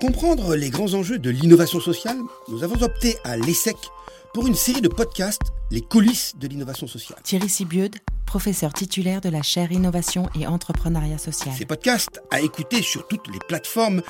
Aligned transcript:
comprendre 0.00 0.56
les 0.56 0.70
grands 0.70 0.94
enjeux 0.94 1.18
de 1.18 1.28
l'innovation 1.28 1.78
sociale, 1.78 2.16
nous 2.48 2.64
avons 2.64 2.82
opté 2.82 3.18
à 3.22 3.36
l'ESSEC 3.36 3.76
pour 4.32 4.46
une 4.46 4.54
série 4.54 4.80
de 4.80 4.88
podcasts, 4.88 5.52
Les 5.70 5.82
coulisses 5.82 6.34
de 6.36 6.48
l'innovation 6.48 6.86
sociale. 6.86 7.20
Thierry 7.22 7.48
Sibieude, 7.48 7.96
professeur 8.24 8.72
titulaire 8.72 9.20
de 9.20 9.28
la 9.28 9.42
chaire 9.42 9.70
Innovation 9.70 10.28
et 10.38 10.46
Entrepreneuriat 10.46 11.18
Social. 11.18 11.54
Ces 11.56 11.66
podcasts, 11.66 12.22
à 12.30 12.40
écouter 12.40 12.82
sur 12.82 13.06
toutes 13.06 13.28
les 13.28 13.38
plateformes, 13.46 14.02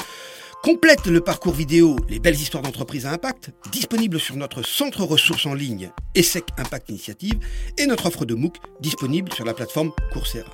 complètent 0.63 1.07
le 1.07 1.21
parcours 1.21 1.55
vidéo 1.55 1.97
Les 2.09 2.21
belles 2.21 2.41
histoires 2.41 2.63
d'entreprise 2.63 3.05
à 3.05 3.13
impact, 3.13 3.51
disponible 3.73 4.21
sur 4.21 4.37
notre 4.37 4.63
centre 4.63 5.03
ressources 5.03 5.47
en 5.47 5.55
ligne 5.55 5.91
ESSEC 6.15 6.45
Impact 6.57 6.89
Initiative 6.91 7.41
et 7.79 7.87
notre 7.87 8.07
offre 8.07 8.25
de 8.25 8.35
MOOC 8.35 8.57
disponible 8.81 9.33
sur 9.33 9.45
la 9.45 9.55
plateforme 9.55 9.91
Coursera. 10.13 10.51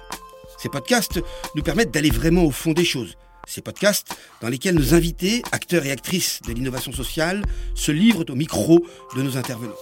Ces 0.58 0.70
podcasts 0.70 1.20
nous 1.54 1.62
permettent 1.62 1.92
d'aller 1.92 2.10
vraiment 2.10 2.44
au 2.44 2.50
fond 2.50 2.72
des 2.72 2.84
choses 2.84 3.16
ces 3.46 3.62
podcasts 3.62 4.14
dans 4.42 4.48
lesquels 4.48 4.74
nos 4.74 4.94
invités, 4.94 5.42
acteurs 5.52 5.86
et 5.86 5.92
actrices 5.92 6.40
de 6.46 6.52
l'innovation 6.52 6.92
sociale, 6.92 7.42
se 7.74 7.92
livrent 7.92 8.24
au 8.28 8.34
micro 8.34 8.84
de 9.16 9.22
nos 9.22 9.36
intervenants. 9.38 9.72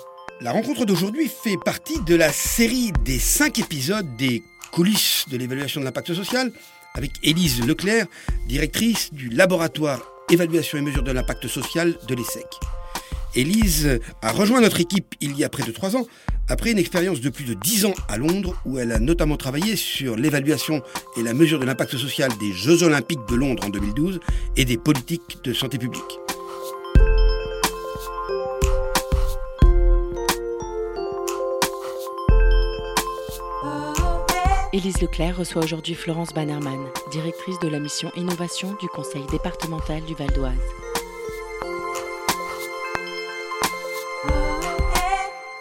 La 0.41 0.53
rencontre 0.53 0.85
d'aujourd'hui 0.85 1.29
fait 1.29 1.57
partie 1.65 2.01
de 2.03 2.15
la 2.15 2.33
série 2.33 2.93
des 3.05 3.19
cinq 3.19 3.59
épisodes 3.59 4.17
des 4.17 4.43
coulisses 4.73 5.25
de 5.31 5.37
l'évaluation 5.37 5.81
de 5.81 5.85
l'impact 5.85 6.15
social 6.15 6.53
avec 6.95 7.13
Élise 7.23 7.67
Leclerc, 7.67 8.07
directrice 8.47 9.13
du 9.13 9.29
laboratoire 9.29 10.01
évaluation 10.31 10.79
et 10.79 10.81
mesure 10.81 11.03
de 11.03 11.13
l'impact 11.13 11.49
social 11.49 11.95
de 12.09 12.15
l'ESSEC. 12.15 12.47
Élise 13.37 14.01
a 14.23 14.31
rejoint 14.31 14.61
notre 14.61 14.81
équipe 14.81 15.15
il 15.21 15.37
y 15.37 15.43
a 15.43 15.49
près 15.49 15.65
de 15.65 15.73
trois 15.73 15.97
ans, 15.97 16.07
après 16.49 16.71
une 16.71 16.79
expérience 16.79 17.21
de 17.21 17.31
plus 17.31 17.45
de 17.45 17.55
dix 17.55 17.85
ans 17.85 17.95
à 18.09 18.17
Londres, 18.17 18.55
où 18.65 18.79
elle 18.79 18.93
a 18.93 19.01
notamment 19.01 19.37
travaillé 19.37 19.75
sur 19.75 20.17
l'évaluation 20.17 20.83
et 21.17 21.23
la 21.23 21.35
mesure 21.35 21.59
de 21.59 21.65
l'impact 21.65 21.97
social 21.97 22.31
des 22.39 22.53
Jeux 22.53 22.85
olympiques 22.85 23.27
de 23.29 23.35
Londres 23.35 23.65
en 23.67 23.71
2012 23.71 24.21
et 24.57 24.65
des 24.65 24.77
politiques 24.77 25.39
de 25.43 25.53
santé 25.53 25.79
publique. 25.79 26.03
Élise 34.73 35.01
Leclerc 35.01 35.39
reçoit 35.39 35.63
aujourd'hui 35.63 35.95
Florence 35.95 36.35
Bannerman, 36.35 36.85
directrice 37.13 37.59
de 37.61 37.69
la 37.69 37.79
mission 37.79 38.11
Innovation 38.17 38.77
du 38.81 38.89
Conseil 38.89 39.25
départemental 39.31 40.03
du 40.05 40.15
Val 40.15 40.33
d'Oise. 40.33 40.94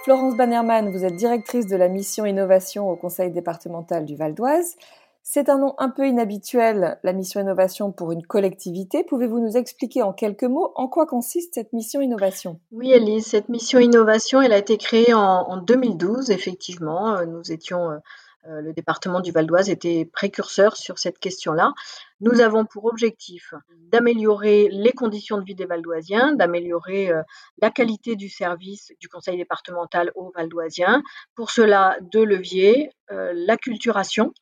Florence 0.04 0.36
Bannerman, 0.36 0.92
vous 0.92 1.06
êtes 1.06 1.16
directrice 1.16 1.66
de 1.66 1.78
la 1.78 1.88
mission 1.88 2.26
innovation 2.26 2.90
au 2.90 2.98
Conseil 2.98 3.32
départemental 3.32 4.04
du 4.04 4.18
Val 4.18 4.34
d'Oise. 4.34 4.76
C'est 5.22 5.48
un 5.48 5.58
nom 5.58 5.76
un 5.78 5.90
peu 5.90 6.06
inhabituel, 6.06 7.00
la 7.04 7.14
mission 7.14 7.40
innovation 7.40 7.94
pour 7.94 8.12
une 8.12 8.28
collectivité. 8.28 9.06
Pouvez-vous 9.06 9.40
nous 9.40 9.56
expliquer 9.56 10.04
en 10.04 10.12
quelques 10.12 10.44
mots 10.44 10.74
en 10.76 10.90
quoi 10.90 11.06
consiste 11.06 11.54
cette 11.54 11.72
mission 11.72 12.02
innovation? 12.02 12.60
Oui, 12.74 12.92
Elise, 12.92 13.28
cette 13.28 13.48
mission 13.48 13.80
innovation, 13.80 14.42
elle 14.42 14.52
a 14.52 14.58
été 14.58 14.78
créée 14.78 15.14
en, 15.14 15.22
en 15.22 15.56
2012, 15.56 16.32
effectivement. 16.32 17.26
Nous 17.26 17.54
étions 17.54 17.90
euh, 17.90 17.94
euh, 17.94 18.00
le 18.46 18.74
département 18.74 19.22
du 19.22 19.32
Val 19.32 19.46
d'Oise 19.46 19.70
était 19.70 20.06
précurseur 20.06 20.76
sur 20.76 21.00
cette 21.00 21.20
question-là. 21.20 21.74
Nous 22.20 22.42
avons 22.42 22.66
pour 22.66 22.86
objectif 22.86 23.54
d'améliorer 23.92 24.70
les 24.72 24.92
conditions 24.92 25.38
de 25.38 25.44
vie 25.44 25.56
des 25.56 25.66
Valdoisiens, 25.66 26.34
d'améliorer 26.34 27.12
euh, 27.12 27.22
la 27.62 27.70
qualité 27.70 28.16
du 28.16 28.30
service 28.30 28.92
du 29.00 29.08
conseil 29.08 29.38
départemental 29.38 30.12
aux 30.16 30.32
Valdoisiens. 30.36 31.04
Pour 31.36 31.52
cela, 31.52 31.98
deux 32.02 32.26
leviers, 32.26 32.92
euh, 33.12 33.32
l'acculturation, 33.36 34.34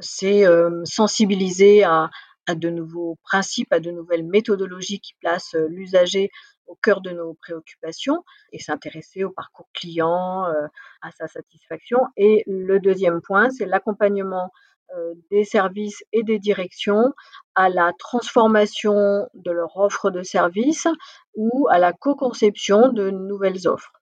c'est 0.00 0.44
sensibiliser 0.84 1.84
à 1.84 2.08
de 2.48 2.70
nouveaux 2.70 3.18
principes, 3.22 3.70
à 3.70 3.80
de 3.80 3.90
nouvelles 3.90 4.24
méthodologies 4.24 4.98
qui 4.98 5.12
placent 5.20 5.56
l'usager 5.68 6.30
au 6.66 6.76
cœur 6.76 7.00
de 7.00 7.10
nos 7.10 7.34
préoccupations 7.34 8.24
et 8.52 8.58
s'intéresser 8.58 9.24
au 9.24 9.30
parcours 9.30 9.68
client, 9.74 10.46
euh, 10.46 10.66
à 11.02 11.10
sa 11.12 11.26
satisfaction. 11.28 11.98
Et 12.16 12.42
le 12.46 12.80
deuxième 12.80 13.20
point, 13.20 13.50
c'est 13.50 13.66
l'accompagnement 13.66 14.50
euh, 14.96 15.14
des 15.30 15.44
services 15.44 16.04
et 16.12 16.22
des 16.22 16.38
directions 16.38 17.12
à 17.54 17.68
la 17.68 17.92
transformation 17.98 19.28
de 19.34 19.50
leur 19.50 19.76
offre 19.76 20.10
de 20.10 20.22
services 20.22 20.88
ou 21.34 21.66
à 21.70 21.78
la 21.78 21.92
co-conception 21.92 22.92
de 22.92 23.10
nouvelles 23.10 23.66
offres. 23.66 23.92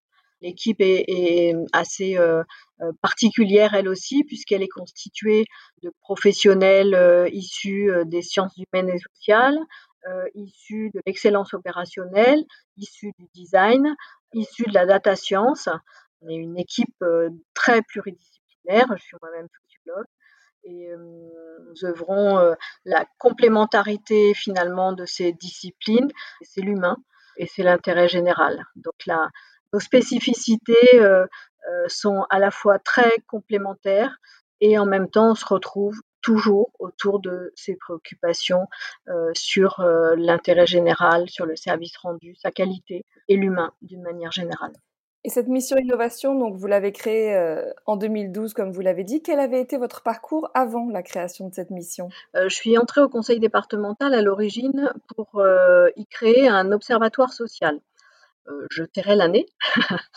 L'équipe 0.40 0.80
est, 0.80 1.54
assez 1.72 2.18
euh, 2.18 2.42
particulière 3.00 3.74
elle 3.74 3.88
aussi 3.88 4.24
puisqu'elle 4.24 4.64
est 4.64 4.68
constituée 4.68 5.44
de 5.84 5.92
professionnels 6.00 7.30
issus 7.32 7.92
des 8.06 8.22
sciences 8.22 8.56
humaines 8.56 8.90
et 8.90 8.98
sociales, 8.98 9.58
euh, 10.08 10.24
issus 10.34 10.90
de 10.92 11.00
l'excellence 11.06 11.54
opérationnelle, 11.54 12.42
issus 12.76 13.12
du 13.18 13.28
design, 13.34 13.94
issus 14.32 14.64
de 14.64 14.74
la 14.74 14.84
data 14.84 15.14
science. 15.14 15.68
On 16.22 16.28
est 16.28 16.34
une 16.34 16.58
équipe 16.58 16.94
euh, 17.02 17.30
très 17.54 17.82
pluridisciplinaire. 17.82 18.86
Je 18.96 19.02
suis 19.02 19.16
moi-même 19.22 19.46
sociologue 19.62 20.06
et 20.64 20.90
euh, 20.90 20.96
nous 21.66 21.84
œuvrons 21.84 22.54
la 22.84 23.04
complémentarité 23.18 24.34
finalement 24.34 24.92
de 24.92 25.06
ces 25.06 25.32
disciplines. 25.32 26.10
C'est 26.40 26.62
l'humain 26.62 26.96
et 27.36 27.46
c'est 27.46 27.62
l'intérêt 27.62 28.08
général. 28.08 28.64
Donc 28.76 29.06
là, 29.06 29.28
nos 29.72 29.80
spécificités 29.80 31.00
sont 31.86 32.26
à 32.28 32.38
la 32.38 32.50
fois 32.50 32.78
très 32.78 33.12
complémentaires 33.28 34.16
et 34.60 34.78
en 34.78 34.86
même 34.86 35.08
temps 35.08 35.30
on 35.30 35.34
se 35.34 35.46
retrouve 35.46 36.00
toujours 36.22 36.70
autour 36.78 37.20
de 37.20 37.52
ces 37.54 37.76
préoccupations 37.76 38.66
euh, 39.08 39.30
sur 39.34 39.80
euh, 39.80 40.14
l'intérêt 40.16 40.66
général, 40.66 41.28
sur 41.28 41.44
le 41.44 41.56
service 41.56 41.96
rendu, 41.98 42.34
sa 42.36 42.50
qualité 42.50 43.04
et 43.28 43.36
l'humain 43.36 43.72
d'une 43.82 44.02
manière 44.02 44.32
générale. 44.32 44.72
Et 45.24 45.30
cette 45.30 45.46
mission 45.46 45.76
innovation, 45.76 46.36
donc 46.36 46.56
vous 46.56 46.66
l'avez 46.66 46.90
créée 46.90 47.36
euh, 47.36 47.70
en 47.86 47.96
2012, 47.96 48.54
comme 48.54 48.72
vous 48.72 48.80
l'avez 48.80 49.04
dit. 49.04 49.22
Quel 49.22 49.38
avait 49.38 49.60
été 49.60 49.76
votre 49.76 50.02
parcours 50.02 50.50
avant 50.54 50.88
la 50.90 51.02
création 51.04 51.48
de 51.48 51.54
cette 51.54 51.70
mission? 51.70 52.08
Je 52.34 52.48
suis 52.48 52.76
entrée 52.76 53.02
au 53.02 53.08
conseil 53.08 53.38
départemental 53.38 54.14
à 54.14 54.22
l'origine 54.22 54.92
pour 55.14 55.40
y 55.96 56.06
créer 56.06 56.48
un 56.48 56.72
observatoire 56.72 57.32
social. 57.32 57.78
Euh, 58.48 58.66
je 58.70 58.82
tairai 58.82 59.14
l'année. 59.14 59.46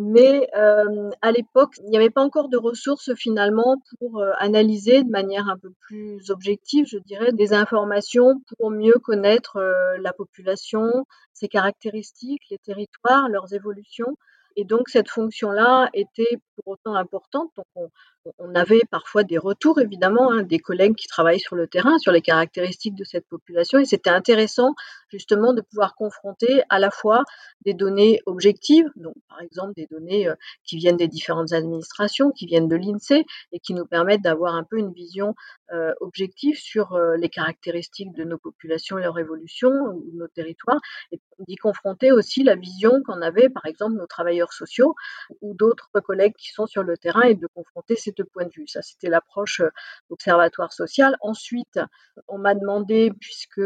Mais 0.00 0.48
euh, 0.56 1.10
à 1.22 1.32
l'époque, 1.32 1.74
il 1.78 1.90
n'y 1.90 1.96
avait 1.96 2.10
pas 2.10 2.22
encore 2.22 2.48
de 2.48 2.58
ressources 2.58 3.14
finalement 3.14 3.82
pour 3.98 4.18
euh, 4.20 4.32
analyser 4.38 5.02
de 5.02 5.10
manière 5.10 5.48
un 5.48 5.56
peu 5.56 5.70
plus 5.80 6.30
objective, 6.30 6.86
je 6.86 6.98
dirais, 6.98 7.32
des 7.32 7.54
informations 7.54 8.42
pour 8.58 8.70
mieux 8.70 8.98
connaître 9.02 9.58
la 10.00 10.12
population, 10.12 11.06
ses 11.32 11.48
caractéristiques, 11.48 12.42
les 12.50 12.58
territoires, 12.58 13.28
leurs 13.28 13.54
évolutions. 13.54 14.16
Et 14.56 14.64
donc 14.64 14.88
cette 14.88 15.08
fonction-là 15.08 15.88
était 15.94 16.38
pour 16.56 16.74
autant 16.74 16.94
importante. 16.94 17.50
Donc 17.56 17.90
on, 18.38 18.54
avait 18.54 18.82
parfois 18.90 19.24
des 19.24 19.38
retours, 19.38 19.80
évidemment, 19.80 20.30
hein, 20.30 20.42
des 20.42 20.58
collègues 20.58 20.94
qui 20.94 21.08
travaillent 21.08 21.40
sur 21.40 21.56
le 21.56 21.66
terrain, 21.66 21.98
sur 21.98 22.12
les 22.12 22.20
caractéristiques 22.20 22.94
de 22.94 23.04
cette 23.04 23.26
population. 23.28 23.78
Et 23.78 23.84
c'était 23.84 24.10
intéressant, 24.10 24.74
justement, 25.12 25.52
de 25.52 25.60
pouvoir 25.60 25.94
confronter 25.94 26.62
à 26.70 26.78
la 26.78 26.90
fois 26.90 27.22
des 27.64 27.74
données 27.74 28.20
objectives, 28.26 28.86
donc 28.96 29.14
par 29.28 29.40
exemple 29.40 29.74
des 29.76 29.86
données 29.86 30.26
euh, 30.28 30.34
qui 30.64 30.78
viennent 30.78 30.96
des 30.96 31.08
différentes 31.08 31.52
administrations, 31.52 32.30
qui 32.30 32.46
viennent 32.46 32.68
de 32.68 32.76
l'INSEE 32.76 33.24
et 33.52 33.60
qui 33.60 33.74
nous 33.74 33.86
permettent 33.86 34.22
d'avoir 34.22 34.54
un 34.54 34.64
peu 34.64 34.78
une 34.78 34.92
vision 34.92 35.34
euh, 35.72 35.92
objective 36.00 36.56
sur 36.56 36.94
euh, 36.94 37.16
les 37.16 37.28
caractéristiques 37.28 38.12
de 38.14 38.24
nos 38.24 38.38
populations 38.38 38.98
et 38.98 39.02
leur 39.02 39.18
évolution 39.18 39.70
ou 39.70 40.10
de 40.10 40.16
nos 40.16 40.28
territoires, 40.28 40.80
et 41.12 41.20
d'y 41.46 41.56
confronter 41.56 42.10
aussi 42.10 42.42
la 42.42 42.56
vision 42.56 43.02
qu'en 43.04 43.20
avaient, 43.20 43.48
par 43.48 43.66
exemple, 43.66 43.94
nos 43.96 44.06
travailleurs 44.06 44.52
sociaux 44.52 44.94
ou 45.40 45.54
d'autres 45.54 45.90
collègues 46.00 46.34
qui 46.36 46.52
sont 46.52 46.66
sur 46.66 46.82
le 46.82 46.96
terrain 46.96 47.22
et 47.22 47.34
de 47.34 47.46
confronter 47.54 47.96
ces 47.96 48.12
deux 48.12 48.24
points 48.24 48.46
de 48.46 48.52
vue. 48.54 48.66
Ça, 48.66 48.80
c'était 48.82 49.08
l'approche 49.08 49.62
observatoire 50.10 50.72
social. 50.72 51.16
Ensuite, 51.20 51.80
on 52.28 52.38
m'a 52.38 52.54
demandé, 52.54 53.12
puisque 53.20 53.60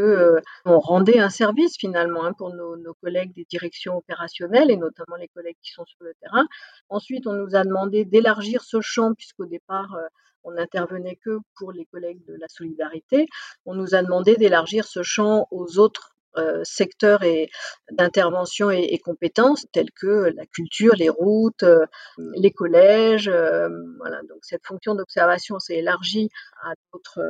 on 0.64 0.78
rendait 0.78 1.18
un 1.18 1.30
service 1.36 1.76
finalement 1.78 2.24
hein, 2.24 2.32
pour 2.32 2.54
nos, 2.54 2.94
collègues 3.02 3.34
des 3.34 3.44
directions 3.44 3.96
opérationnelles 3.96 4.70
et 4.70 4.76
notamment 4.76 5.16
les 5.16 5.28
collègues 5.28 5.58
qui 5.62 5.72
sont 5.72 5.84
sur 5.84 6.02
le 6.02 6.14
terrain. 6.20 6.46
Ensuite, 6.88 7.26
on 7.26 7.34
nous 7.34 7.54
a 7.54 7.62
demandé 7.62 8.04
d'élargir 8.04 8.62
ce 8.62 8.80
champ, 8.80 9.14
puisqu'au 9.14 9.46
départ, 9.46 9.94
euh, 9.94 10.06
on 10.44 10.52
n'intervenait 10.52 11.16
que 11.16 11.38
pour 11.56 11.72
les 11.72 11.86
collègues 11.86 12.24
de 12.26 12.34
la 12.34 12.48
solidarité. 12.48 13.26
On 13.66 13.74
nous 13.74 13.94
a 13.94 14.02
demandé 14.02 14.36
d'élargir 14.36 14.86
ce 14.86 15.02
champ 15.02 15.46
aux 15.50 15.78
autres 15.78 16.15
secteurs 16.64 17.22
et 17.22 17.50
d'intervention 17.90 18.70
et, 18.70 18.98
compétences 18.98 19.66
telles 19.72 19.90
que 19.92 20.32
la 20.34 20.46
culture, 20.46 20.94
les 20.96 21.08
routes, 21.08 21.62
euh, 21.62 21.86
les 22.34 22.50
collèges. 22.50 23.28
Euh, 23.28 23.68
voilà, 23.98 24.20
donc 24.22 24.38
cette 24.42 24.66
fonction 24.66 24.94
d'observation 24.94 25.58
s'est 25.60 25.76
élargie 25.76 26.28
à 26.62 26.72
d'autres 26.92 27.20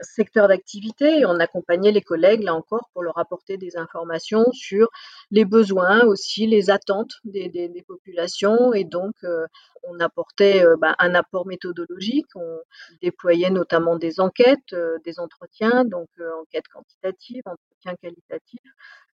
secteurs 0.00 0.48
d'activité 0.48 1.20
et 1.20 1.26
on 1.26 1.38
accompagnait 1.38 1.92
les 1.92 2.00
collègues 2.00 2.42
là 2.42 2.54
encore 2.54 2.88
pour 2.92 3.02
leur 3.02 3.18
apporter 3.18 3.58
des 3.58 3.76
informations 3.76 4.50
sur 4.52 4.88
les 5.30 5.44
besoins 5.44 6.04
aussi, 6.04 6.46
les 6.46 6.70
attentes 6.70 7.14
des, 7.24 7.48
des, 7.48 7.84
populations 7.86 8.72
et 8.72 8.84
donc 8.84 9.14
on 9.86 10.00
apportait 10.00 10.64
bah, 10.78 10.94
un 10.98 11.14
apport 11.14 11.46
méthodologique, 11.46 12.26
on 12.34 12.58
déployait 13.02 13.50
notamment 13.50 13.96
des 13.96 14.20
enquêtes, 14.20 14.74
des 15.04 15.18
entretiens, 15.20 15.84
donc 15.84 16.08
enquêtes 16.40 16.68
quantitatives, 16.68 17.42
entretiens 17.46 17.94
qualitatives 17.96 18.60
qualitatif. 18.60 18.60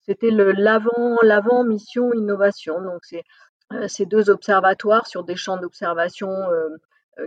C'était 0.01 0.31
l'avant 0.31 1.63
mission 1.63 2.13
innovation. 2.13 2.81
Donc 2.81 2.99
c'est 3.03 3.23
ces 3.87 4.05
deux 4.05 4.29
observatoires 4.29 5.07
sur 5.07 5.23
des 5.23 5.35
champs 5.35 5.57
d'observation 5.57 6.31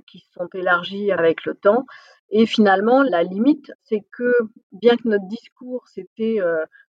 qui 0.07 0.25
sont 0.33 0.49
élargis 0.55 1.13
avec 1.13 1.45
le 1.45 1.55
temps. 1.55 1.85
Et 2.31 2.47
finalement, 2.47 3.03
la 3.03 3.23
limite, 3.25 3.73
c'est 3.83 4.05
que 4.13 4.33
bien 4.73 4.97
que 4.97 5.09
notre 5.09 5.27
discours 5.27 5.87
c'était 5.89 6.39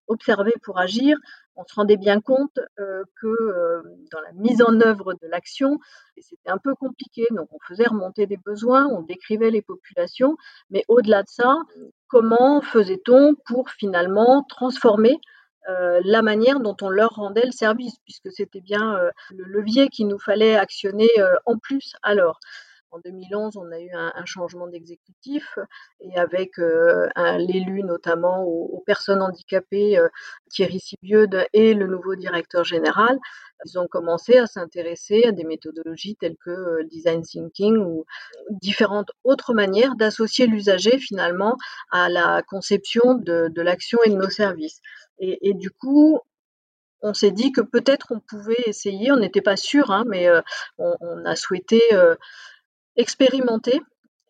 observer 0.08 0.54
pour 0.64 0.78
agir, 0.80 1.18
on 1.56 1.64
se 1.66 1.74
rendait 1.76 1.98
bien 1.98 2.22
compte 2.22 2.60
que 2.78 3.84
dans 4.12 4.22
la 4.22 4.32
mise 4.34 4.62
en 4.62 4.80
œuvre 4.82 5.14
de 5.14 5.28
l'action, 5.28 5.80
c'était 6.20 6.50
un 6.52 6.58
peu 6.58 6.76
compliqué. 6.76 7.26
Donc 7.32 7.48
on 7.52 7.60
faisait 7.68 7.88
remonter 7.88 8.28
des 8.28 8.38
besoins, 8.38 8.88
on 8.88 9.02
décrivait 9.02 9.52
les 9.52 9.62
populations, 9.62 10.38
mais 10.70 10.84
au-delà 10.88 11.24
de 11.24 11.30
ça, 11.30 11.56
comment 12.08 12.62
faisait-on 12.62 13.36
pour 13.46 13.70
finalement 13.70 14.44
transformer 14.44 15.18
la 15.68 16.22
manière 16.22 16.60
dont 16.60 16.78
on 16.82 16.90
leur 16.90 17.12
rendait 17.12 17.46
le 17.46 17.52
service, 17.52 17.96
puisque 18.04 18.32
c'était 18.32 18.62
bien 18.62 19.00
le 19.32 19.44
levier 19.46 19.88
qu'il 19.90 20.08
nous 20.08 20.20
fallait 20.20 20.56
actionner 20.56 21.10
en 21.46 21.58
plus 21.58 21.94
alors? 22.04 22.40
En 22.94 23.00
2011, 23.00 23.56
on 23.56 23.72
a 23.72 23.80
eu 23.80 23.90
un, 23.94 24.26
changement 24.26 24.68
d'exécutif 24.68 25.58
et 26.02 26.18
avec 26.18 26.60
euh, 26.60 27.08
l'élu 27.38 27.84
notamment 27.84 28.44
aux, 28.44 28.84
personnes 28.86 29.22
handicapées, 29.22 29.98
euh, 29.98 30.10
Thierry 30.50 30.82
Sibieude 30.82 31.46
et 31.54 31.74
le 31.74 31.88
nouveau 31.88 32.16
directeur 32.16 32.66
général, 32.66 33.18
ils 33.66 33.80
ont 33.80 33.88
commencé 33.88 34.38
à 34.38 34.46
s'intéresser 34.46 35.24
à 35.24 35.32
des 35.32 35.46
méthodologies 35.46 36.18
telles 36.18 36.36
que 36.44 36.50
euh, 36.50 36.84
design 36.84 37.22
thinking 37.22 37.78
ou 37.78 38.06
différentes 38.50 39.12
autres 39.24 39.54
manières 39.54 39.96
d'associer 39.96 40.46
l'usager 40.46 41.00
finalement 41.00 41.56
à 41.92 42.10
la 42.10 42.42
conception 42.42 43.14
de, 43.14 43.62
l'action 43.62 44.00
et 44.04 44.10
de 44.10 44.16
nos 44.16 44.30
services. 44.30 44.82
Et, 45.20 45.54
du 45.54 45.70
coup, 45.70 46.20
on 47.02 47.14
s'est 47.14 47.32
dit 47.32 47.54
que 47.54 47.62
peut-être 47.62 48.08
on 48.10 48.20
pouvait 48.20 48.64
essayer, 48.66 49.12
on 49.12 49.18
n'était 49.18 49.42
pas 49.42 49.56
sûr, 49.56 49.92
hein, 49.92 50.04
mais 50.08 50.28
on, 50.80 51.26
a 51.26 51.36
souhaité 51.36 51.80
expérimenter, 52.96 53.82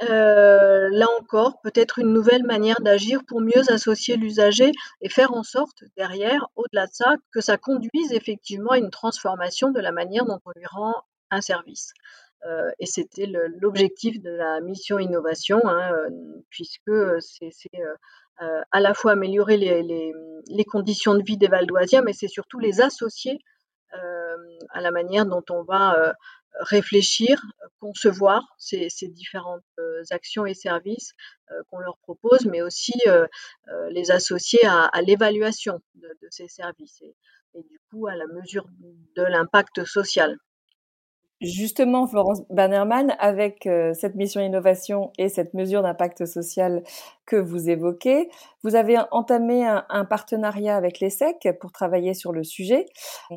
euh, 0.09 0.89
là 0.91 1.05
encore, 1.19 1.61
peut-être 1.61 1.99
une 1.99 2.11
nouvelle 2.11 2.43
manière 2.43 2.81
d'agir 2.81 3.21
pour 3.27 3.39
mieux 3.39 3.69
associer 3.69 4.17
l'usager 4.17 4.71
et 5.01 5.09
faire 5.09 5.33
en 5.33 5.43
sorte, 5.43 5.83
derrière, 5.95 6.47
au-delà 6.55 6.87
de 6.87 6.93
ça, 6.93 7.15
que 7.31 7.39
ça 7.39 7.57
conduise 7.57 8.11
effectivement 8.11 8.71
à 8.71 8.79
une 8.79 8.89
transformation 8.89 9.69
de 9.69 9.79
la 9.79 9.91
manière 9.91 10.25
dont 10.25 10.39
on 10.45 10.51
lui 10.55 10.65
rend 10.65 10.95
un 11.29 11.41
service. 11.41 11.93
Euh, 12.47 12.71
et 12.79 12.87
c'était 12.87 13.27
l'objectif 13.59 14.19
de 14.19 14.31
la 14.31 14.59
mission 14.61 14.97
innovation, 14.97 15.59
hein, 15.65 15.91
euh, 15.93 16.09
puisque 16.49 16.91
c'est 17.19 17.51
à 18.71 18.79
la 18.79 18.95
fois 18.95 19.11
améliorer 19.11 19.55
les, 19.55 19.83
les, 20.47 20.65
conditions 20.65 21.13
de 21.13 21.21
vie 21.21 21.37
des 21.37 21.47
Valdoisiens, 21.47 22.01
mais 22.01 22.13
c'est 22.13 22.27
surtout 22.27 22.57
les 22.57 22.81
associer 22.81 23.37
à 24.71 24.81
la 24.81 24.89
manière 24.89 25.27
dont 25.27 25.43
on 25.51 25.61
va 25.61 26.15
réfléchir, 26.59 27.41
concevoir 27.79 28.43
ces, 28.57 28.89
différentes 29.07 29.63
euh, 29.79 30.03
actions 30.11 30.45
et 30.45 30.53
services 30.53 31.13
euh, 31.51 31.61
qu'on 31.69 31.79
leur 31.79 31.97
propose, 31.97 32.45
mais 32.45 32.61
aussi 32.61 32.93
euh, 33.07 33.27
les 33.89 34.11
associer 34.11 34.59
à, 34.65 34.89
l'évaluation 35.01 35.81
de, 35.95 36.09
ces 36.29 36.47
services 36.47 37.01
et, 37.01 37.63
du 37.69 37.79
coup 37.89 38.07
à 38.07 38.15
la 38.15 38.27
mesure 38.27 38.65
de 39.15 39.23
l'impact 39.23 39.83
social. 39.85 40.37
Justement, 41.41 42.05
Florence 42.05 42.43
Bannerman, 42.51 43.15
avec 43.17 43.65
euh, 43.65 43.93
cette 43.95 44.13
mission 44.13 44.41
innovation 44.41 45.11
et 45.17 45.27
cette 45.27 45.55
mesure 45.55 45.81
d'impact 45.81 46.27
social 46.27 46.83
que 47.25 47.35
vous 47.35 47.67
évoquez, 47.67 48.29
vous 48.63 48.75
avez 48.75 48.97
entamé 49.09 49.65
un, 49.65 50.05
partenariat 50.05 50.75
avec 50.75 50.99
l'ESSEC 50.99 51.57
pour 51.59 51.71
travailler 51.71 52.13
sur 52.13 52.31
le 52.31 52.43
sujet. 52.43 52.85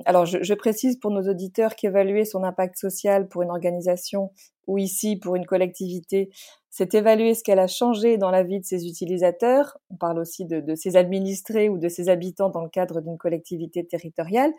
Alors, 0.05 0.27
je, 0.27 0.43
je 0.43 0.53
précise 0.53 0.99
pour 0.99 1.13
nos 1.13 1.31
auditeurs 1.31 1.77
qu'évaluer 1.77 2.27
son 2.27 2.45
impact 2.45 2.77
social 2.77 3.27
pour 3.27 3.41
une 3.41 3.51
organisation 3.51 4.33
ou 4.67 4.79
ici 4.79 5.17
pour 5.17 5.37
une 5.37 5.47
collectivité, 5.47 6.31
c'est 6.71 6.95
évaluer 6.95 7.35
ce 7.35 7.45
qu'elle 7.45 7.61
a 7.61 7.69
changé 7.69 8.19
dans 8.19 8.33
la 8.33 8.43
vie 8.43 8.59
de 8.59 8.65
ses 8.65 8.89
utilisateurs. 8.89 9.79
On 9.91 9.97
parle 9.97 10.19
aussi 10.19 10.45
de, 10.45 10.75
ses 10.75 10.97
administrés 10.97 11.69
ou 11.69 11.79
de 11.79 11.89
ses 11.89 12.09
habitants 12.09 12.49
dans 12.49 12.63
le 12.63 12.69
cadre 12.69 13.01
d'une 13.01 13.17
collectivité 13.17 13.87
territoriale. 13.87 14.53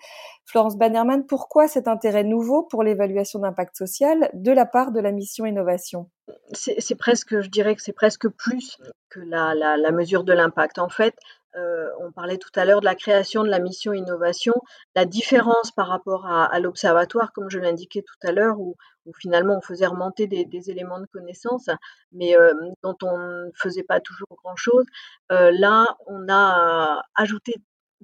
Florence 0.46 0.78
Bannerman, 0.78 1.26
pourquoi 1.26 1.68
cet 1.68 1.90
intérêt 1.90 2.24
nouveau 2.24 2.64
pour 2.64 2.84
l'évaluation 2.84 3.40
d'impact 3.40 3.76
social 3.76 4.30
de 4.34 4.52
la 4.54 4.66
part 4.66 4.94
de 4.94 5.02
la 5.02 5.12
mission 5.12 5.46
innovation? 5.46 6.10
C'est 6.54 6.96
presque, 6.96 7.42
je 7.42 7.50
dirais 7.50 7.76
que 7.76 7.82
c'est 7.82 7.92
presque 7.92 8.30
plus 8.30 8.78
que 9.10 9.20
la 9.20 9.92
mesure 9.92 10.24
de 10.24 10.32
l'impact. 10.32 10.80
En 10.80 10.90
fait, 10.90 11.16
euh, 11.58 11.90
on 12.00 12.12
parlait 12.12 12.38
tout 12.38 12.50
à 12.56 12.66
l'heure 12.66 12.80
de 12.82 12.86
la 12.86 12.96
création 12.96 13.44
de 13.44 13.50
la 13.50 13.60
mission 13.60 13.94
innovation. 13.94 14.54
La 14.96 15.06
différence 15.06 15.72
par 15.72 15.88
rapport 15.88 16.26
à, 16.26 16.60
l'observatoire, 16.60 17.32
comme 17.34 17.50
je 17.50 17.60
l'indiquais 17.60 18.02
tout 18.02 18.28
à 18.28 18.32
l'heure, 18.32 18.60
où, 18.60 18.76
finalement 19.20 19.58
on 19.58 19.62
faisait 19.62 19.86
remonter 19.86 20.28
des, 20.28 20.70
éléments 20.70 21.00
de 21.00 21.06
connaissance, 21.06 21.70
mais 22.12 22.36
euh, 22.36 22.54
dont 22.84 22.98
on 23.04 23.18
ne 23.18 23.52
faisait 23.56 23.84
pas 23.84 24.00
toujours 24.00 24.36
grand-chose. 24.44 24.86
Euh, 25.32 25.52
là, 25.54 25.86
on 26.08 26.28
a 26.30 27.04
ajouté 27.16 27.56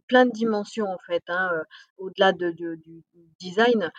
plein 0.08 0.26
de 0.26 0.32
dimensions 0.32 0.88
en 0.88 0.98
fait, 1.06 1.24
hein, 1.28 1.50
au-delà 1.98 2.34
du 2.34 3.04
design. 3.40 3.92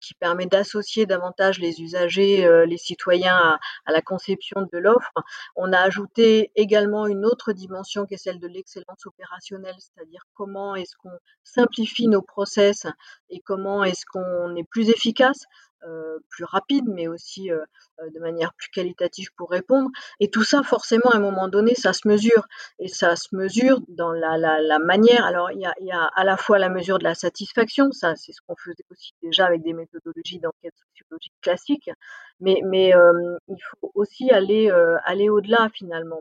Qui 0.00 0.14
permet 0.14 0.46
d'associer 0.46 1.04
davantage 1.04 1.58
les 1.58 1.82
usagers, 1.82 2.48
les 2.64 2.76
citoyens 2.76 3.58
à, 3.86 3.92
la 3.92 4.02
conception 4.02 4.68
de 4.72 4.78
l'offre. 4.78 5.12
On 5.56 5.72
a 5.72 5.80
ajouté 5.80 6.52
également 6.54 7.08
une 7.08 7.24
autre 7.24 7.52
dimension 7.52 8.06
qui 8.06 8.14
est 8.14 8.18
celle 8.18 8.38
de 8.38 8.46
l'excellence 8.46 9.04
opérationnelle, 9.04 9.74
c'est-à-dire 9.80 10.22
comment 10.34 10.76
est-ce 10.76 10.94
qu'on 10.96 11.18
simplifie 11.42 12.06
nos 12.06 12.22
process 12.22 12.86
et 13.30 13.40
comment 13.40 13.82
est-ce 13.82 14.06
qu'on 14.06 14.54
est 14.54 14.68
plus 14.70 14.90
efficace. 14.90 15.44
Euh, 15.86 16.18
plus 16.30 16.44
rapide, 16.44 16.86
mais 16.88 17.08
aussi 17.08 17.50
euh, 17.50 17.62
euh, 18.00 18.08
de 18.14 18.18
manière 18.18 18.54
plus 18.54 18.70
qualitative 18.70 19.28
pour 19.36 19.50
répondre. 19.50 19.90
Et 20.18 20.30
tout 20.30 20.42
ça, 20.42 20.62
forcément, 20.62 21.10
à 21.10 21.16
un 21.16 21.20
moment 21.20 21.46
donné, 21.46 21.74
ça 21.74 21.92
se 21.92 22.08
mesure. 22.08 22.46
Et 22.78 22.88
ça 22.88 23.16
se 23.16 23.36
mesure 23.36 23.80
dans 23.88 24.12
la, 24.12 24.78
manière. 24.78 25.26
Alors, 25.26 25.50
il 25.50 25.60
y, 25.60 25.92
a, 25.92 26.10
à 26.16 26.24
la 26.24 26.38
fois 26.38 26.58
la 26.58 26.70
mesure 26.70 26.98
de 26.98 27.04
la 27.04 27.14
satisfaction, 27.14 27.92
ça, 27.92 28.16
c'est 28.16 28.32
ce 28.32 28.40
qu'on 28.46 28.56
faisait 28.56 28.84
aussi 28.90 29.12
déjà 29.22 29.44
avec 29.46 29.62
des 29.62 29.74
méthodologies 29.74 30.38
d'enquête 30.38 30.74
sociologique 30.74 31.34
classiques, 31.42 31.90
mais, 32.40 32.62
il 33.48 33.62
faut 33.70 33.92
aussi 33.94 34.30
aller, 34.30 34.70
aller 35.04 35.28
au-delà, 35.28 35.68
finalement, 35.74 36.20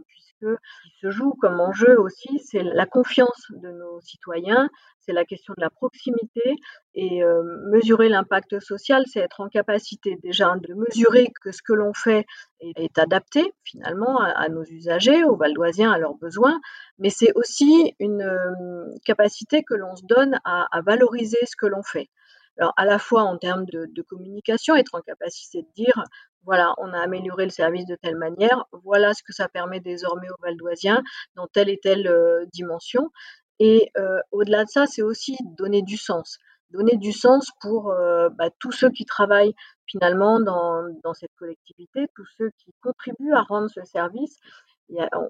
qui 0.84 0.92
se 1.02 1.12
joue 1.12 1.34
comme 1.34 1.60
enjeu 1.60 2.00
aussi, 2.00 2.40
c'est 2.40 2.64
la 2.64 2.86
confiance 2.86 3.48
de 3.50 3.70
nos 3.70 4.00
citoyens, 4.02 4.70
c'est 5.06 5.14
la 5.14 5.26
question 5.26 5.54
de 5.58 5.62
la 5.62 5.70
proximité 5.70 6.56
et 6.96 7.24
euh, 7.24 7.44
mesurer 7.72 8.10
l'impact 8.10 8.60
social, 8.60 9.04
c'est 9.08 9.20
être 9.20 9.42
en 9.42 9.50
capacité 9.50 10.18
déjà 10.24 10.56
de 10.56 10.74
mesurer 10.74 11.32
que 11.42 11.52
ce 11.52 11.62
que 11.62 11.74
l'on 11.74 11.94
fait 11.94 12.26
est, 12.62 12.98
adapté 12.98 13.54
finalement 13.64 14.20
à, 14.20 14.48
nos 14.50 14.64
usagers, 14.64 15.24
aux 15.24 15.36
valdoisiens, 15.36 15.92
à 15.92 15.98
leurs 15.98 16.16
besoins, 16.16 16.60
mais 17.00 17.10
c'est 17.10 17.34
aussi 17.36 17.96
une 18.00 18.22
euh, 18.22 18.86
capacité 19.04 19.64
que 19.64 19.74
l'on 19.74 19.96
se 19.96 20.06
donne 20.06 20.40
à, 20.46 20.68
valoriser 20.86 21.40
ce 21.46 21.56
que 21.56 21.66
l'on 21.66 21.84
fait. 21.84 22.10
Alors 22.58 22.74
à 22.78 22.86
la 22.86 23.00
fois 23.00 23.24
en 23.24 23.38
termes 23.38 23.66
de, 23.66 23.88
de, 23.90 24.02
communication, 24.02 24.76
être 24.76 24.96
en 24.96 25.02
capacité 25.02 25.64
de 25.64 25.68
dire 25.76 26.04
voilà, 26.46 26.74
on 26.78 26.92
a 26.94 27.00
amélioré 27.00 27.46
le 27.46 27.52
service 27.52 27.86
de 27.86 27.96
telle 27.96 28.18
manière, 28.18 28.66
voilà 28.84 29.14
ce 29.14 29.24
que 29.24 29.34
ça 29.34 29.48
permet 29.48 29.80
désormais 29.80 30.30
aux 30.30 30.42
valdoisiens 30.42 31.02
dans 31.36 31.48
telle 31.48 31.70
et 31.70 31.80
telle 31.82 32.08
euh, 32.08 32.46
dimension. 32.52 33.12
Et 33.60 33.92
euh, 33.98 34.20
au-delà 34.32 34.66
de 34.66 34.70
ça, 34.70 34.86
c'est 34.86 35.02
aussi 35.02 35.38
donner 35.58 35.82
du 35.82 35.98
sens. 35.98 36.38
Donner 36.72 36.98
du 36.98 37.12
sens 37.12 37.50
pour 37.62 37.92
euh, 37.92 38.30
bah, 38.30 38.50
tous 38.60 38.72
ceux 38.72 38.90
qui 38.90 39.06
travaillent 39.06 39.54
finalement 39.86 40.40
dans, 40.40 41.14
cette 41.14 41.34
collectivité, 41.38 42.08
tous 42.16 42.26
ceux 42.38 42.50
qui 42.58 42.74
contribuent 42.82 43.34
à 43.34 43.42
rendre 43.42 43.70
ce 43.70 43.84
service. 43.84 44.38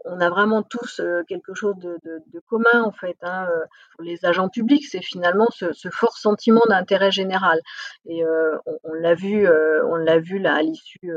On 0.05 0.19
a 0.19 0.29
vraiment 0.29 0.63
tous 0.63 1.01
quelque 1.27 1.53
chose 1.53 1.75
de, 1.77 2.39
commun 2.47 2.83
en 2.83 2.91
fait. 2.91 3.17
Hein, 3.21 3.47
pour 3.95 4.03
les 4.03 4.25
agents 4.25 4.49
publics, 4.49 4.85
c'est 4.85 5.01
finalement 5.01 5.47
ce, 5.51 5.89
fort 5.91 6.17
sentiment 6.17 6.63
d'intérêt 6.69 7.11
général. 7.11 7.59
Et 8.05 8.23
on, 8.25 8.93
l'a 8.93 9.15
vu, 9.15 9.47
on 9.47 9.95
l'a 9.95 10.19
vu 10.19 10.39
là 10.39 10.55
à 10.55 10.61
l'issue 10.61 11.11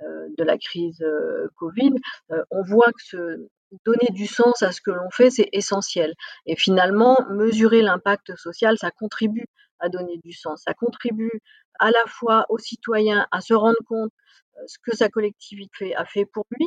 de 0.00 0.44
la 0.44 0.58
crise 0.58 1.04
Covid. 1.56 1.94
on 2.50 2.62
voit 2.62 2.92
que 3.10 3.48
donner 3.84 4.08
du 4.10 4.26
sens 4.26 4.62
à 4.62 4.72
ce 4.72 4.80
que 4.80 4.90
l'on 4.90 5.10
fait, 5.10 5.30
c'est 5.30 5.48
essentiel. 5.52 6.14
Et 6.46 6.56
finalement, 6.56 7.18
mesurer 7.30 7.82
l'impact 7.82 8.36
social, 8.36 8.78
ça 8.78 8.90
contribue 8.90 9.46
à 9.78 9.88
donner 9.88 10.18
du 10.18 10.32
sens. 10.32 10.62
Ça 10.64 10.74
contribue 10.74 11.40
à 11.78 11.90
la 11.90 12.04
fois 12.06 12.46
aux 12.48 12.58
citoyens 12.58 13.26
à 13.30 13.40
se 13.40 13.54
rendre 13.54 13.78
compte 13.86 14.12
ce 14.66 14.78
que 14.82 14.96
sa 14.96 15.08
collectivité 15.08 15.94
a 15.96 16.04
fait 16.06 16.24
pour 16.24 16.46
lui, 16.50 16.66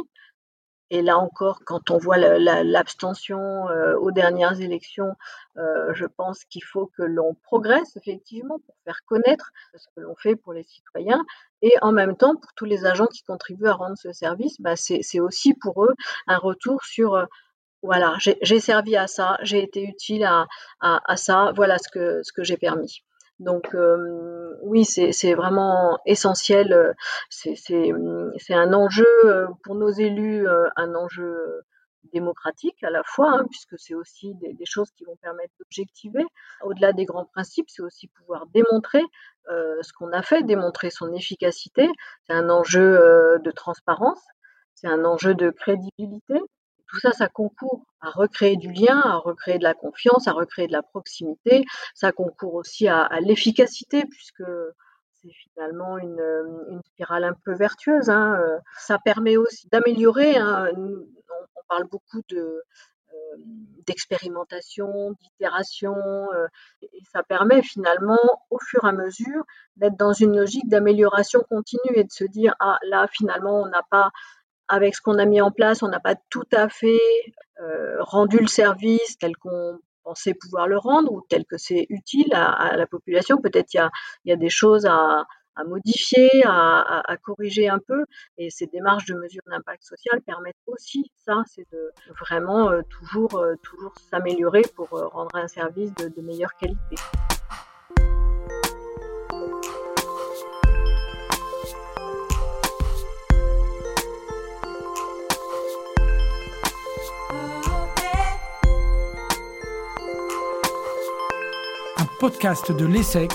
et 0.91 1.01
là 1.01 1.17
encore, 1.19 1.61
quand 1.65 1.91
on 1.91 1.97
voit 1.97 2.17
l'abstention 2.17 3.69
euh, 3.69 3.95
aux 3.97 4.11
dernières 4.11 4.59
élections, 4.59 5.15
euh, 5.57 5.93
je 5.93 6.05
pense 6.05 6.43
qu'il 6.45 6.63
faut 6.63 6.87
que 6.97 7.03
l'on 7.03 7.35
progresse 7.35 7.95
effectivement 7.95 8.59
pour 8.65 8.75
faire 8.85 8.99
connaître 9.05 9.51
ce 9.75 9.85
que 9.95 10.01
l'on 10.01 10.15
fait 10.15 10.35
pour 10.35 10.53
les 10.53 10.63
citoyens. 10.63 11.23
Et 11.61 11.73
en 11.81 11.91
même 11.91 12.15
temps, 12.15 12.35
pour 12.35 12.53
tous 12.55 12.65
les 12.65 12.85
agents 12.85 13.05
qui 13.07 13.23
contribuent 13.23 13.67
à 13.67 13.73
rendre 13.73 13.97
ce 13.97 14.11
service, 14.13 14.59
bah, 14.59 14.75
c'est 14.75 15.19
aussi 15.19 15.53
pour 15.53 15.83
eux 15.85 15.95
un 16.27 16.37
retour 16.37 16.83
sur 16.83 17.15
euh, 17.15 17.25
voilà, 17.81 18.15
j'ai 18.19 18.59
servi 18.59 18.97
à 18.97 19.07
ça, 19.07 19.37
j'ai 19.41 19.63
été 19.63 19.83
utile 19.83 20.25
à, 20.25 20.47
à, 20.81 21.15
ça, 21.15 21.53
voilà 21.55 21.77
ce 21.77 21.87
que, 21.89 22.21
ce 22.23 22.33
que 22.33 22.43
j'ai 22.43 22.57
permis. 22.57 23.03
Donc 23.39 23.73
euh, 23.73 24.57
oui, 24.61 24.83
c'est 24.85 25.33
vraiment 25.33 25.99
essentiel. 26.05 26.95
C'est 27.29 27.93
un 28.49 28.73
enjeu 28.73 29.07
pour 29.63 29.75
nos 29.75 29.89
élus, 29.89 30.47
un 30.75 30.95
enjeu 30.95 31.63
démocratique 32.11 32.81
à 32.83 32.89
la 32.89 33.03
fois, 33.03 33.31
hein, 33.31 33.45
puisque 33.49 33.77
c'est 33.77 33.93
aussi 33.93 34.33
des, 34.35 34.65
choses 34.65 34.89
qui 34.91 35.05
vont 35.05 35.15
permettre 35.17 35.53
d'objectiver. 35.59 36.25
Au-delà 36.63 36.91
des 36.91 37.05
grands 37.05 37.25
principes, 37.25 37.69
c'est 37.69 37.81
aussi 37.81 38.07
pouvoir 38.07 38.45
démontrer 38.47 39.03
ce 39.47 39.93
qu'on 39.93 40.11
a 40.11 40.21
fait, 40.21 40.43
démontrer 40.43 40.89
son 40.89 41.13
efficacité. 41.13 41.87
C'est 42.27 42.33
un 42.33 42.49
enjeu 42.49 43.39
de 43.43 43.51
transparence, 43.51 44.21
c'est 44.75 44.87
un 44.87 45.05
enjeu 45.05 45.33
de 45.33 45.49
crédibilité. 45.49 46.41
Tout 46.89 46.99
ça, 46.99 47.11
ça 47.11 47.27
concourt 47.27 47.85
à 48.01 48.09
recréer 48.09 48.57
du 48.57 48.71
lien, 48.71 48.99
à 48.99 49.17
recréer 49.17 49.59
de 49.59 49.63
la 49.63 49.75
confiance, 49.75 50.27
à 50.27 50.31
recréer 50.31 50.67
de 50.67 50.71
la 50.71 50.81
proximité. 50.81 51.65
Ça 51.93 52.11
concourt 52.11 52.55
aussi 52.55 52.87
à, 52.87 53.07
l'efficacité, 53.21 54.05
puisque 54.05 54.43
c'est 55.21 55.31
finalement 55.31 55.97
une, 55.97 56.81
spirale 56.85 57.25
un 57.25 57.35
peu 57.45 57.53
vertueuse. 57.53 58.09
Hein. 58.09 58.39
Ça 58.79 58.97
permet 58.97 59.37
aussi 59.37 59.67
d'améliorer. 59.69 60.37
Hein. 60.37 60.69
On, 60.75 61.61
parle 61.67 61.87
beaucoup 61.87 62.21
de, 62.29 62.63
d'expérimentation, 63.85 65.11
d'itération, 65.11 65.95
et 66.81 66.89
ça 67.11 67.21
permet 67.21 67.61
finalement, 67.61 68.17
au 68.49 68.57
fur 68.59 68.85
et 68.85 68.87
à 68.87 68.91
mesure, 68.91 69.43
d'être 69.75 69.97
dans 69.97 70.13
une 70.13 70.35
logique 70.35 70.67
d'amélioration 70.67 71.41
continue 71.49 71.93
et 71.95 72.03
de 72.03 72.11
se 72.11 72.23
dire, 72.23 72.55
ah 72.59 72.79
là, 72.83 73.07
finalement, 73.11 73.61
on 73.61 73.67
n'a 73.67 73.83
pas 73.91 74.09
avec 74.69 74.95
ce 74.95 75.01
qu'on 75.01 75.17
a 75.17 75.25
mis 75.25 75.41
en 75.41 75.51
place, 75.51 75.83
on 75.83 75.89
n'a 75.89 75.99
pas 75.99 76.15
tout 76.29 76.47
à 76.53 76.69
fait 76.69 76.99
euh, 77.61 78.01
rendu 78.01 78.37
le 78.37 78.47
service 78.47 79.17
tel 79.17 79.35
qu'on 79.35 79.79
pensait 80.03 80.33
pouvoir 80.33 80.67
le 80.67 80.77
rendre 80.77 81.11
ou 81.11 81.21
tel 81.27 81.45
que 81.45 81.57
c'est 81.57 81.87
utile 81.89 82.33
à, 82.33 82.77
la 82.77 82.87
population. 82.87 83.37
Peut-être 83.37 83.73
il 83.73 83.89
y 84.25 84.31
a, 84.31 84.35
des 84.35 84.49
choses 84.49 84.85
à, 84.85 85.25
modifier, 85.67 86.29
à, 86.45 87.17
corriger 87.21 87.67
un 87.67 87.79
peu. 87.79 88.05
Et 88.37 88.49
ces 88.49 88.67
démarches 88.67 89.05
de 89.07 89.15
mesure 89.15 89.41
d'impact 89.47 89.83
social 89.83 90.21
permettent 90.21 90.55
aussi 90.67 91.11
ça, 91.25 91.43
c'est 91.47 91.67
de 91.71 91.91
vraiment 92.21 92.71
euh, 92.71 92.81
toujours, 92.89 93.37
euh, 93.39 93.55
toujours 93.61 93.93
s'améliorer 94.09 94.61
pour 94.75 94.89
rendre 94.89 95.35
un 95.35 95.47
service 95.47 95.93
de 95.95 96.21
meilleure 96.21 96.55
qualité. 96.55 96.95
Podcast 112.19 112.73
de 112.73 112.85
l'ESSEC, 112.85 113.31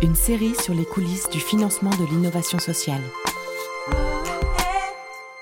une 0.00 0.14
série 0.14 0.54
sur 0.54 0.72
les 0.72 0.84
coulisses 0.84 1.28
du 1.30 1.40
financement 1.40 1.90
de 1.90 2.08
l'innovation 2.08 2.60
sociale. 2.60 3.00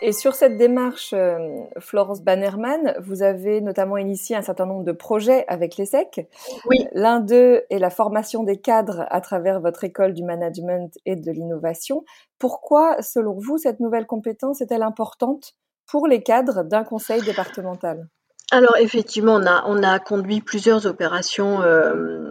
Et 0.00 0.12
sur 0.12 0.34
cette 0.34 0.56
démarche, 0.56 1.12
euh, 1.12 1.64
Florence 1.80 2.22
Bannerman, 2.22 2.94
vous 2.98 3.22
avez 3.22 3.60
notamment 3.60 3.98
initié 3.98 4.36
un 4.36 4.42
certain 4.42 4.64
nombre 4.64 4.84
de 4.84 4.92
projets 4.92 5.44
avec 5.48 5.76
l'ESSEC. 5.76 6.26
Oui. 6.64 6.88
L'un 6.92 7.20
d'eux 7.20 7.62
est 7.68 7.78
la 7.78 7.90
formation 7.90 8.42
des 8.42 8.56
cadres 8.56 9.04
à 9.10 9.20
travers 9.20 9.60
votre 9.60 9.84
école 9.84 10.14
du 10.14 10.24
management 10.24 10.98
et 11.04 11.16
de 11.16 11.30
l'innovation. 11.30 12.04
Pourquoi, 12.38 13.02
selon 13.02 13.34
vous, 13.34 13.58
cette 13.58 13.80
nouvelle 13.80 14.06
compétence 14.06 14.62
est-elle 14.62 14.82
importante 14.82 15.56
pour 15.86 16.06
les 16.06 16.22
cadres 16.22 16.64
d'un 16.64 16.84
conseil 16.84 17.20
départemental? 17.20 18.08
Alors 18.52 18.76
effectivement, 18.76 19.36
on 19.36 19.46
a, 19.46 19.64
on 19.66 19.82
a 19.82 19.98
conduit 19.98 20.42
plusieurs 20.42 20.86
opérations 20.86 21.62
euh, 21.62 22.30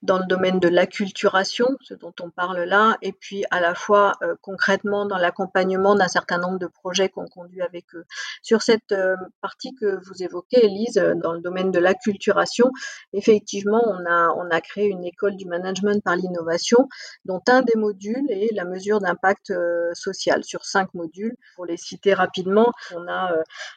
dans 0.00 0.16
le 0.16 0.24
domaine 0.26 0.58
de 0.58 0.68
l'acculturation, 0.68 1.76
ce 1.82 1.92
dont 1.92 2.14
on 2.22 2.30
parle 2.30 2.60
là, 2.62 2.96
et 3.02 3.12
puis 3.12 3.44
à 3.50 3.60
la 3.60 3.74
fois 3.74 4.12
euh, 4.22 4.34
concrètement 4.40 5.04
dans 5.04 5.18
l'accompagnement 5.18 5.94
d'un 5.94 6.08
certain 6.08 6.38
nombre 6.38 6.58
de 6.58 6.66
projets 6.66 7.10
qu'on 7.10 7.26
conduit 7.26 7.60
avec 7.60 7.84
eux. 7.94 8.06
Sur 8.40 8.62
cette 8.62 8.92
euh, 8.92 9.16
partie 9.42 9.74
que 9.74 10.00
vous 10.06 10.22
évoquez, 10.22 10.64
Elise, 10.64 10.94
dans 11.22 11.34
le 11.34 11.40
domaine 11.40 11.70
de 11.70 11.78
l'acculturation, 11.78 12.70
effectivement, 13.12 13.82
on 13.86 14.10
a, 14.10 14.28
on 14.38 14.48
a 14.50 14.62
créé 14.62 14.86
une 14.86 15.04
école 15.04 15.36
du 15.36 15.44
management 15.44 16.02
par 16.02 16.16
l'innovation, 16.16 16.88
dont 17.26 17.42
un 17.48 17.60
des 17.60 17.76
modules 17.76 18.30
est 18.30 18.54
la 18.54 18.64
mesure 18.64 19.00
d'impact 19.00 19.52
social 19.92 20.42
sur 20.42 20.64
cinq 20.64 20.94
modules. 20.94 21.36
Pour 21.54 21.66
les 21.66 21.76
citer 21.76 22.14
rapidement, 22.14 22.72
on 22.94 23.06
a 23.08 23.34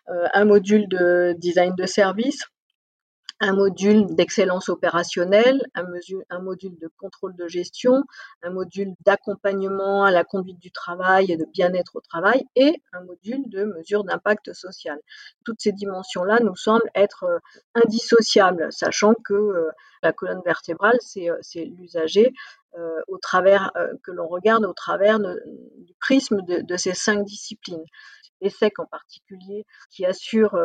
un 0.08 0.46
module 0.46 0.88
de 0.88 1.36
design 1.38 1.73
de 1.76 1.86
service, 1.86 2.44
un 3.44 3.54
module 3.54 4.06
d'excellence 4.16 4.70
opérationnelle, 4.70 5.62
un, 5.76 5.84
module 6.40 6.78
de 6.80 6.90
contrôle 6.98 7.36
de 7.36 7.48
gestion, 7.50 8.04
un 8.42 8.52
module 8.52 8.94
d'accompagnement 9.06 10.06
à 10.06 10.12
la 10.12 10.24
conduite 10.24 10.60
du 10.60 10.72
travail 10.72 11.30
et 11.30 11.36
de 11.36 11.46
bien-être 11.52 11.98
au 11.98 12.02
travail 12.02 12.46
et 12.56 12.82
un 12.94 13.04
module 13.04 13.50
de 13.50 13.66
mesure 13.66 14.06
d'impact 14.06 14.54
social. 14.54 14.98
Toutes 15.44 15.60
ces 15.60 15.74
dimensions-là 15.74 16.40
nous 16.42 16.56
semblent 16.56 16.90
être 16.96 17.26
euh, 17.26 17.40
indissociables, 17.76 18.72
sachant 18.72 19.14
que 19.14 19.34
euh, 19.34 19.72
la 20.02 20.14
colonne 20.14 20.42
vertébrale, 20.46 20.98
c'est 21.02 21.30
euh, 21.30 21.38
l'usager 21.56 22.32
au 23.08 23.20
travers 23.20 23.72
que 24.02 24.10
l'on 24.10 24.28
regarde 24.28 24.66
au 24.66 24.74
travers 24.74 25.20
du 25.20 25.94
prisme 26.00 26.42
de, 26.42 26.62
de, 26.62 26.76
ces 26.76 26.96
cinq 26.96 27.24
disciplines. 27.24 27.84
L'ESSEC 28.42 28.80
en 28.80 28.88
particulier, 28.88 29.64
qui 29.92 30.08
assure 30.08 30.58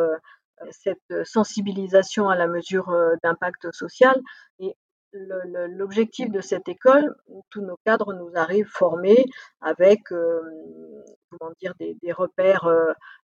cette 0.71 1.25
sensibilisation 1.25 2.29
à 2.29 2.35
la 2.35 2.47
mesure 2.47 2.93
d'impact 3.23 3.71
social. 3.71 4.19
Et 4.59 4.75
l'objectif 5.13 6.31
de 6.31 6.41
cette 6.41 6.67
école, 6.67 7.15
tous 7.49 7.61
nos 7.61 7.77
cadres 7.85 8.13
nous 8.13 8.31
arrivent 8.35 8.69
formés 8.69 9.25
avec 9.61 9.99
comment 10.09 11.51
dire, 11.59 11.73
des, 11.79 12.11
repères 12.11 12.67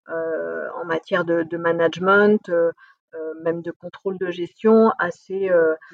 en 0.08 0.86
matière 0.86 1.26
de, 1.26 1.58
management, 1.58 2.52
même 3.44 3.62
de 3.62 3.72
contrôle 3.72 4.18
de 4.18 4.32
gestion 4.32 4.92
assez 4.98 5.50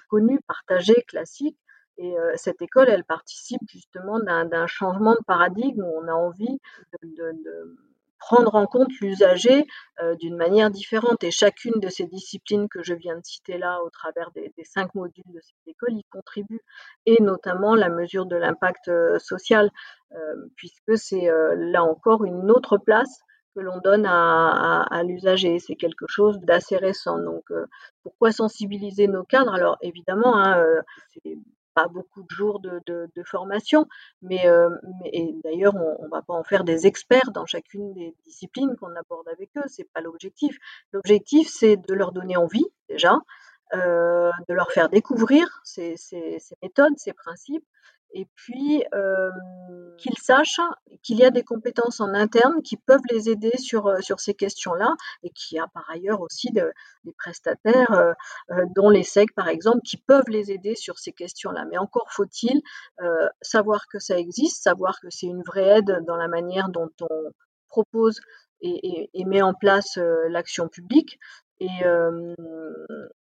connus, 0.09 0.39
partagés, 0.47 1.03
classiques. 1.07 1.57
Et 1.97 2.15
cette 2.35 2.61
école, 2.61 2.89
elle 2.89 3.03
participe 3.03 3.61
justement 3.67 4.19
d'un 4.19 4.67
changement 4.67 5.13
de 5.13 5.23
paradigme 5.27 5.83
où 5.83 6.01
on 6.01 6.07
a 6.07 6.13
envie 6.13 6.59
de 7.03 7.35
prendre 8.21 8.53
en 8.55 8.67
compte 8.67 8.91
l'usager 9.01 9.65
euh, 10.01 10.15
d'une 10.15 10.37
manière 10.37 10.69
différente. 10.69 11.23
Et 11.23 11.31
chacune 11.31 11.79
de 11.81 11.89
ces 11.89 12.05
disciplines 12.05 12.69
que 12.69 12.83
je 12.83 12.93
viens 12.93 13.17
de 13.17 13.25
citer 13.25 13.57
là, 13.57 13.81
au 13.83 13.89
travers 13.89 14.31
des, 14.31 14.53
cinq 14.63 14.95
modules 14.95 15.33
de 15.33 15.41
cette 15.41 15.67
école, 15.67 15.93
y 15.93 16.03
contribue, 16.05 16.61
et 17.05 17.21
notamment 17.21 17.75
la 17.75 17.89
mesure 17.89 18.27
de 18.27 18.35
l'impact 18.37 18.87
euh, 18.87 19.19
social, 19.19 19.71
euh, 20.13 20.17
puisque 20.55 20.97
c'est 20.97 21.29
là 21.57 21.83
encore 21.83 22.23
une 22.23 22.51
autre 22.51 22.77
place 22.77 23.21
que 23.55 23.59
l'on 23.59 23.79
donne 23.79 24.05
à, 24.05 25.03
l'usager. 25.03 25.59
C'est 25.59 25.75
quelque 25.75 26.05
chose 26.07 26.39
d'assez 26.39 26.77
récent. 26.77 27.17
Donc, 27.17 27.43
pourquoi 28.03 28.31
sensibiliser 28.31 29.07
nos 29.07 29.23
cadres? 29.23 29.53
Alors, 29.53 29.77
évidemment, 29.81 30.37
hein, 30.37 30.63
c'est 31.09 31.37
pas 31.73 31.87
beaucoup 31.87 32.23
de 32.23 32.29
jours 32.29 32.59
de, 32.59 33.23
formation, 33.23 33.87
mais, 34.21 34.47
euh, 34.47 34.69
d'ailleurs, 35.43 35.75
on 35.75 36.05
ne 36.05 36.09
va 36.09 36.21
pas 36.21 36.33
en 36.33 36.43
faire 36.43 36.63
des 36.63 36.87
experts 36.87 37.31
dans 37.33 37.45
chacune 37.45 37.93
des 37.93 38.15
disciplines 38.25 38.75
qu'on 38.77 38.95
aborde 38.95 39.27
avec 39.29 39.49
eux, 39.57 39.63
c'est 39.67 39.87
pas 39.93 40.01
l'objectif. 40.01 40.57
L'objectif, 40.91 41.49
c'est 41.49 41.77
de 41.77 41.93
leur 41.93 42.11
donner 42.11 42.35
envie, 42.35 42.65
déjà, 42.89 43.19
euh, 43.73 44.31
de 44.49 44.53
leur 44.53 44.71
faire 44.71 44.89
découvrir 44.89 45.61
ces, 45.63 45.95
ces 45.97 46.39
méthodes, 46.61 46.97
ces 46.97 47.13
principes, 47.13 47.65
et 48.13 48.27
puis 48.35 48.83
qu'ils 50.01 50.17
sachent 50.17 50.59
qu'il 51.03 51.17
y 51.17 51.23
a 51.23 51.29
des 51.29 51.43
compétences 51.43 51.99
en 51.99 52.13
interne 52.13 52.61
qui 52.63 52.77
peuvent 52.77 53.01
les 53.09 53.29
aider 53.29 53.57
sur, 53.57 54.03
sur 54.03 54.19
ces 54.19 54.33
questions-là 54.33 54.95
et 55.23 55.29
qu'il 55.29 55.57
y 55.57 55.59
a 55.59 55.67
par 55.73 55.89
ailleurs 55.89 56.21
aussi 56.21 56.51
des 56.51 57.13
prestataires, 57.17 58.15
dont 58.75 58.89
les 58.89 59.03
SEC 59.03 59.33
par 59.35 59.47
exemple, 59.47 59.81
qui 59.85 59.97
peuvent 59.97 60.29
les 60.29 60.51
aider 60.51 60.75
sur 60.75 60.99
ces 60.99 61.11
questions-là. 61.11 61.65
Mais 61.69 61.77
encore 61.77 62.11
faut-il 62.11 62.61
savoir 63.41 63.87
que 63.87 63.99
ça 63.99 64.17
existe, 64.17 64.63
savoir 64.63 64.99
que 65.01 65.07
c'est 65.09 65.27
une 65.27 65.43
vraie 65.43 65.79
aide 65.79 66.03
dans 66.05 66.17
la 66.17 66.27
manière 66.27 66.69
dont 66.69 66.91
on 67.01 67.31
propose 67.67 68.19
et, 68.61 69.09
et 69.13 69.25
met 69.25 69.41
en 69.41 69.53
place 69.53 69.97
l'action 70.29 70.67
publique 70.67 71.19
et 71.59 71.69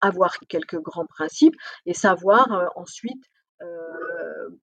avoir 0.00 0.38
quelques 0.48 0.80
grands 0.80 1.06
principes 1.06 1.56
et 1.86 1.94
savoir 1.94 2.70
ensuite 2.76 3.22
euh, 3.24 3.35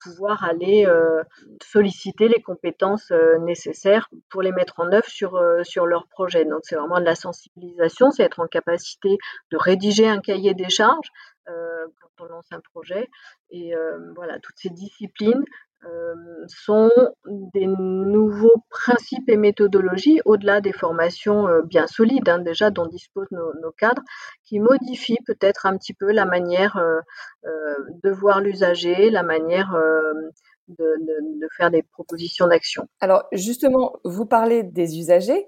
pouvoir 0.04 0.44
aller 0.44 0.86
euh, 0.86 1.22
solliciter 1.62 2.28
les 2.28 2.42
compétences 2.42 3.10
euh, 3.10 3.38
nécessaires 3.38 4.08
pour 4.28 4.42
les 4.42 4.52
mettre 4.52 4.80
en 4.80 4.92
œuvre 4.92 5.08
sur, 5.08 5.40
sur 5.62 5.86
leur 5.86 6.06
projet. 6.08 6.44
Donc 6.44 6.60
c'est 6.62 6.76
vraiment 6.76 7.00
de 7.00 7.04
la 7.04 7.14
sensibilisation, 7.14 8.10
c'est 8.10 8.22
être 8.22 8.40
en 8.40 8.46
capacité 8.46 9.18
de 9.50 9.56
rédiger 9.56 10.08
un 10.08 10.20
cahier 10.20 10.54
des 10.54 10.68
charges 10.68 11.10
quand 11.46 12.24
on 12.24 12.24
lance 12.26 12.46
un 12.52 12.60
projet. 12.60 13.08
Et 13.50 13.72
voilà, 14.14 14.38
toutes 14.40 14.58
ces 14.58 14.70
disciplines 14.70 15.44
sont 16.46 16.90
des 17.54 17.66
nouveaux 17.66 18.62
principes 18.70 19.28
et 19.28 19.36
méthodologies, 19.36 20.20
au-delà 20.24 20.60
des 20.60 20.72
formations 20.72 21.46
bien 21.64 21.86
solides 21.86 22.28
hein, 22.28 22.38
déjà 22.38 22.70
dont 22.70 22.86
disposent 22.86 23.30
nos, 23.30 23.72
cadres, 23.72 24.02
qui 24.44 24.60
modifient 24.60 25.22
peut-être 25.26 25.66
un 25.66 25.76
petit 25.76 25.94
peu 25.94 26.12
la 26.12 26.26
manière 26.26 26.80
de 27.44 28.10
voir 28.10 28.40
l'usager, 28.40 29.10
la 29.10 29.22
manière 29.22 29.74
de, 30.68 31.48
faire 31.56 31.70
des 31.70 31.82
propositions 31.82 32.46
d'action. 32.46 32.88
Alors 33.00 33.24
justement, 33.32 33.96
vous 34.04 34.26
parlez 34.26 34.62
des 34.62 34.98
usagers. 34.98 35.46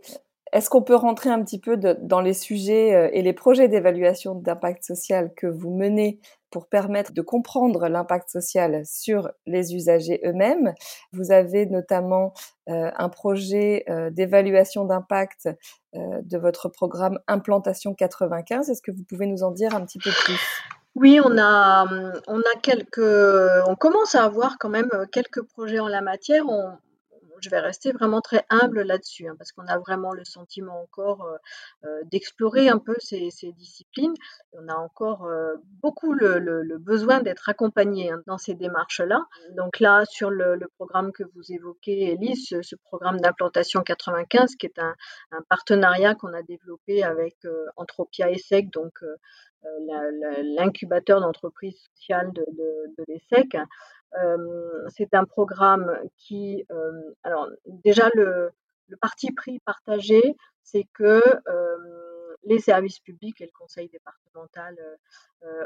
Est-ce 0.56 0.70
qu'on 0.70 0.80
peut 0.80 0.94
rentrer 0.94 1.28
un 1.28 1.44
petit 1.44 1.60
peu 1.60 1.76
dans 1.76 2.22
les 2.22 2.32
sujets 2.32 2.94
euh, 2.94 3.10
et 3.12 3.20
les 3.20 3.34
projets 3.34 3.68
d'évaluation 3.68 4.34
d'impact 4.34 4.84
social 4.84 5.30
que 5.36 5.46
vous 5.46 5.68
menez 5.68 6.18
pour 6.50 6.66
permettre 6.66 7.12
de 7.12 7.20
comprendre 7.20 7.88
l'impact 7.88 8.30
social 8.30 8.80
sur 8.86 9.30
les 9.44 9.75
usagers 9.75 10.18
eux-mêmes? 10.25 10.72
Vous 11.12 11.30
avez 11.30 11.66
notamment 11.66 12.32
euh, 12.70 12.90
un 12.96 13.10
projet 13.10 13.84
euh, 13.90 14.08
d'évaluation 14.08 14.86
d'impact 14.86 15.50
de 15.94 16.36
votre 16.38 16.68
programme 16.68 17.18
Implantation 17.26 17.94
95. 17.94 18.68
Est-ce 18.68 18.82
que 18.82 18.90
vous 18.90 19.04
pouvez 19.06 19.26
nous 19.26 19.42
en 19.42 19.50
dire 19.50 19.75
un 19.75 19.84
petit 19.84 19.98
peu 19.98 20.10
plus? 20.10 20.38
Oui, 20.94 21.20
on 21.22 21.38
a, 21.38 21.86
on 22.26 22.38
a 22.38 22.58
quelques, 22.62 22.98
on 23.66 23.75
commence 23.76 24.14
à 24.14 24.25
avoir 24.25 24.56
quand 24.58 24.68
même 24.68 24.90
quelques 25.10 25.42
projets 25.42 25.78
en 25.78 25.88
la 25.88 26.02
matière. 26.02 26.44
Je 27.40 27.50
vais 27.50 27.61
rester 27.61 27.93
vraiment 27.93 28.21
très 28.21 28.45
humble 28.50 28.83
là-dessus, 28.83 29.28
hein, 29.28 29.35
parce 29.38 29.52
qu'on 29.52 29.66
a 29.66 29.78
vraiment 29.78 30.12
le 30.12 30.25
sentiment 30.25 30.81
encore 30.81 31.25
euh, 31.25 31.37
euh, 31.85 32.02
d'explorer 32.05 32.69
un 32.69 32.78
peu 32.78 32.95
ces, 32.99 33.31
disciplines. 33.52 34.14
on 34.52 34.69
a 34.69 34.75
encore 34.75 35.26
euh, 35.26 35.55
beaucoup 35.83 36.12
le, 36.12 36.78
besoin 36.78 37.21
d'être 37.21 37.49
accompagné 37.49 38.11
hein, 38.11 38.23
dans 38.26 38.38
ces 38.38 38.55
démarches-là. 38.55 39.26
Donc 39.57 39.81
là, 39.81 40.05
sur 40.07 40.31
le, 40.31 40.59
programme 40.76 41.12
que 41.12 41.23
vous 41.35 41.52
évoquez, 41.52 42.12
Elise, 42.12 42.61
ce, 42.62 42.76
programme 42.76 43.21
d'implantation 43.21 43.83
95, 43.83 44.57
qui 44.57 44.66
est 44.66 44.78
un, 44.78 44.95
partenariat 45.49 46.14
qu'on 46.14 46.33
a 46.33 46.43
développé 46.43 47.02
avec 47.02 47.37
Anthropia 47.76 48.31
ESSEC, 48.31 48.71
donc 48.71 48.93
l'incubateur 50.57 51.21
d'entreprises 51.21 51.78
sociales 51.95 52.33
de, 52.33 52.45
de 52.99 53.05
l'ESSEC, 53.09 53.57
c'est 54.88 55.14
un 55.14 55.25
programme 55.25 55.99
qui, 56.16 56.64
alors 57.23 57.49
déjà 57.66 58.08
le, 58.14 58.52
parti 59.00 59.32
pris 59.32 59.58
partagé, 59.61 60.37
c'est 60.62 60.87
que 60.94 61.23
les 62.44 62.58
services 62.58 63.00
publics 63.00 63.40
et 63.40 63.46
le 63.46 63.52
conseil 63.58 63.88
départemental 63.88 64.76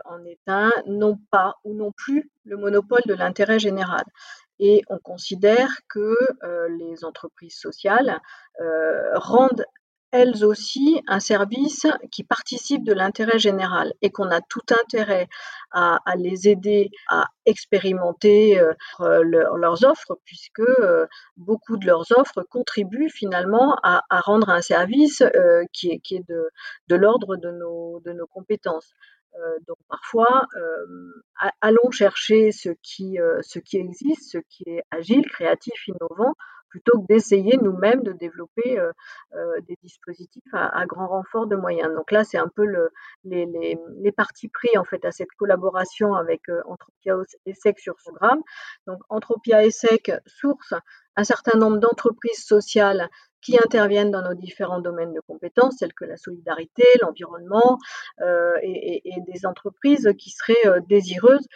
en 0.05 0.25
État 0.25 0.71
n'ont 0.87 1.19
pas 1.31 1.57
ou 1.65 1.75
non 1.75 1.93
plus 1.93 2.31
le 2.45 2.57
monopole 2.57 3.03
de 3.07 3.15
l'intérêt 3.15 3.59
général. 3.59 4.05
Et 4.59 4.83
on 4.89 4.99
considère 4.99 5.71
que 5.89 6.17
les 6.79 7.05
entreprises 7.05 7.59
sociales 7.59 8.21
rendent 9.15 9.65
elles 10.13 10.45
aussi 10.45 11.01
un 11.07 11.21
service 11.21 11.87
qui 12.11 12.25
participe 12.25 12.85
de 12.85 12.93
l'intérêt 12.93 13.39
général 13.39 13.93
et 14.03 14.11
qu'on 14.11 14.31
a 14.31 14.41
tout 14.41 14.63
intérêt 14.83 15.29
à, 15.71 16.01
les 16.17 16.49
aider 16.49 16.91
à 17.09 17.29
expérimenter 17.47 18.61
euh, 18.61 19.23
leurs 19.23 19.85
offres 19.85 20.19
puisque 20.25 20.61
euh, 20.61 21.07
beaucoup 21.37 21.77
de 21.77 21.87
leurs 21.87 22.07
offres 22.17 22.43
contribuent 22.43 23.11
finalement 23.11 23.77
à, 23.83 24.03
rendre 24.21 24.51
un 24.51 24.63
service 24.63 25.23
euh, 25.23 25.65
qui 25.73 25.91
est, 25.93 26.29
de, 26.29 26.97
l'ordre 26.97 27.37
de 27.37 27.51
nos, 27.51 28.01
de 28.01 28.13
nos 28.13 28.27
compétences. 28.27 28.93
donc 29.69 29.79
parfois, 29.89 30.47
allons 31.61 31.91
chercher 31.93 32.51
ce 32.51 32.71
qui, 32.83 33.19
ce 33.43 33.59
qui 33.61 33.77
existe, 33.77 34.33
ce 34.33 34.39
qui 34.39 34.65
est 34.67 34.83
agile, 34.91 35.25
créatif, 35.31 35.87
innovant, 35.87 36.35
plutôt 36.71 37.01
que 37.01 37.07
d'essayer 37.07 37.59
nous-mêmes 37.59 38.03
de 38.03 38.13
développer 38.13 38.79
euh, 38.79 38.93
euh, 39.35 39.61
des 39.69 39.77
dispositifs 39.83 40.43
à, 40.53 40.87
grand 40.87 41.09
renfort 41.09 41.47
de 41.47 41.57
moyens. 41.57 41.93
Donc 41.95 42.11
là, 42.11 42.25
c'est 42.25 42.39
un 42.39 42.49
peu 42.49 42.65
le, 42.65 42.91
les, 43.25 44.13
parties 44.13 44.49
pris 44.49 44.77
en 44.79 44.85
fait 44.85 45.05
à 45.05 45.11
cette 45.11 45.33
collaboration 45.39 46.15
avec 46.15 46.49
euh, 46.49 46.63
Entropia 46.67 47.17
ESSEC 47.47 47.79
sur 47.79 48.01
ce 48.01 48.11
programme. 48.11 48.41
Donc 48.87 49.01
Entropia 49.09 49.65
ESSEC 49.65 50.13
source 50.27 50.75
un 51.17 51.25
certain 51.25 51.59
nombre 51.59 51.79
d'entreprises 51.79 52.45
sociales 52.45 53.09
qui 53.43 53.57
interviennent 53.57 54.11
dans 54.11 54.23
nos 54.23 54.35
différents 54.35 54.81
domaines 54.81 55.15
de 55.15 55.21
compétences, 55.21 55.79
tels 55.79 55.95
que 55.95 56.05
la 56.05 56.17
solidarité, 56.17 56.85
l'environnement, 57.01 57.79
euh, 58.21 58.53
et, 58.63 59.03
et, 59.09 59.21
des 59.27 59.47
entreprises 59.47 60.13
qui 60.19 60.31
seraient 60.31 60.81
désireuses 60.89 61.47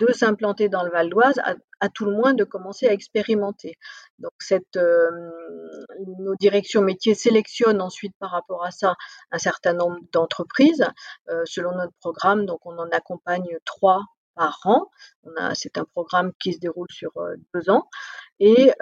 de 0.00 0.12
s'implanter 0.12 0.68
dans 0.68 0.82
le 0.82 0.90
Val 0.90 1.10
d'Oise, 1.10 1.40
à, 1.80 1.88
tout 1.88 2.04
le 2.04 2.12
moins 2.12 2.34
de 2.34 2.44
commencer 2.44 2.86
à 2.88 2.92
expérimenter. 2.92 3.76
Donc, 4.20 4.32
nos 6.18 6.34
directions 6.36 6.82
métiers 6.82 7.14
sélectionnent 7.14 7.80
ensuite 7.80 8.14
par 8.18 8.30
rapport 8.30 8.64
à 8.64 8.70
ça 8.70 8.94
un 9.32 9.38
certain 9.38 9.72
nombre 9.72 9.98
d'entreprises 10.12 10.86
selon 11.44 11.72
notre 11.74 11.94
programme. 12.00 12.46
Donc, 12.46 12.60
on 12.64 12.78
en 12.78 12.88
accompagne 12.90 13.58
trois 13.64 14.02
par 14.34 14.60
an. 14.64 14.90
C'est 15.54 15.76
un 15.76 15.84
programme 15.84 16.32
qui 16.40 16.52
se 16.52 16.60
déroule 16.60 16.90
sur 16.90 17.12
deux 17.54 17.70
ans. 17.70 17.88
Et 18.38 18.72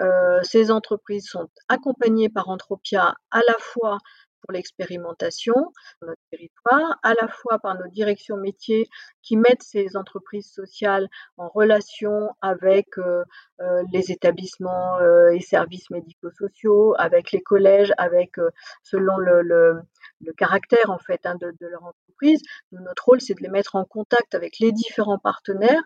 ces 0.43 0.71
entreprises 0.71 1.27
sont 1.27 1.49
accompagnées 1.67 2.29
par 2.29 2.49
Entropia 2.49 3.15
à 3.31 3.39
la 3.47 3.55
fois 3.59 3.97
pour 4.41 4.53
l'expérimentation 4.53 5.53
sur 5.99 6.07
notre 6.07 6.21
territoire, 6.31 6.99
à 7.03 7.13
la 7.19 7.27
fois 7.27 7.59
par 7.59 7.75
nos 7.75 7.87
directions 7.89 8.37
métiers 8.37 8.87
qui 9.21 9.37
mettent 9.37 9.63
ces 9.63 9.95
entreprises 9.95 10.51
sociales 10.51 11.07
en 11.37 11.49
relation 11.49 12.29
avec 12.41 12.97
euh, 12.97 13.23
euh, 13.61 13.83
les 13.91 14.11
établissements 14.11 14.97
euh, 14.99 15.31
et 15.31 15.41
services 15.41 15.89
médico-sociaux, 15.89 16.95
avec 16.97 17.31
les 17.31 17.41
collèges, 17.41 17.93
avec 17.97 18.35
selon 18.83 19.17
le, 19.17 19.81
le, 20.21 20.33
caractère 20.33 20.89
en 20.89 20.99
fait 20.99 21.25
hein, 21.25 21.35
de, 21.39 21.53
leur 21.59 21.83
entreprise. 21.83 22.41
notre 22.71 23.05
rôle, 23.05 23.21
c'est 23.21 23.33
de 23.33 23.41
les 23.41 23.49
mettre 23.49 23.75
en 23.75 23.85
contact 23.85 24.35
avec 24.35 24.59
les 24.59 24.71
différents 24.71 25.19
partenaires 25.19 25.81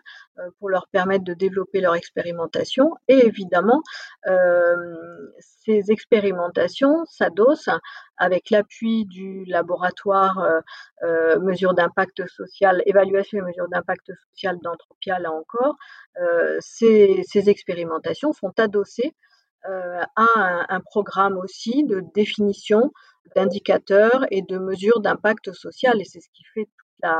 pour 0.58 0.68
leur 0.68 0.88
permettre 0.88 1.24
de 1.24 1.34
développer 1.34 1.80
leur 1.80 1.94
expérimentation. 1.94 2.90
Et 3.08 3.26
évidemment, 3.26 3.82
ces 5.40 5.90
expérimentations 5.90 7.04
s'adossent 7.06 7.70
avec 8.16 8.50
l'appui 8.50 9.06
du 9.06 9.44
laboratoire 9.46 10.38
euh, 10.38 10.60
euh, 11.02 11.40
mesures 11.40 11.74
d'impact 11.74 12.26
social, 12.26 12.82
évaluation 12.86 13.38
et 13.38 13.42
mesures 13.42 13.68
d'impact 13.68 14.12
social 14.30 14.58
d'Entropia, 14.62 15.18
là 15.18 15.32
encore, 15.32 15.76
euh, 16.20 16.56
ces, 16.60 17.24
expérimentations 17.48 18.32
sont 18.32 18.52
adossées 18.58 19.14
à 19.66 20.26
un, 20.68 20.80
programme 20.80 21.38
aussi 21.38 21.84
de 21.84 22.02
définition 22.14 22.92
d'indicateurs 23.34 24.26
et 24.30 24.42
de 24.42 24.58
mesures 24.58 25.00
d'impact 25.00 25.52
social. 25.52 26.00
Et 26.00 26.04
c'est 26.04 26.20
ce 26.20 26.28
qui 26.32 26.44
fait 26.54 26.64
toute 26.64 27.10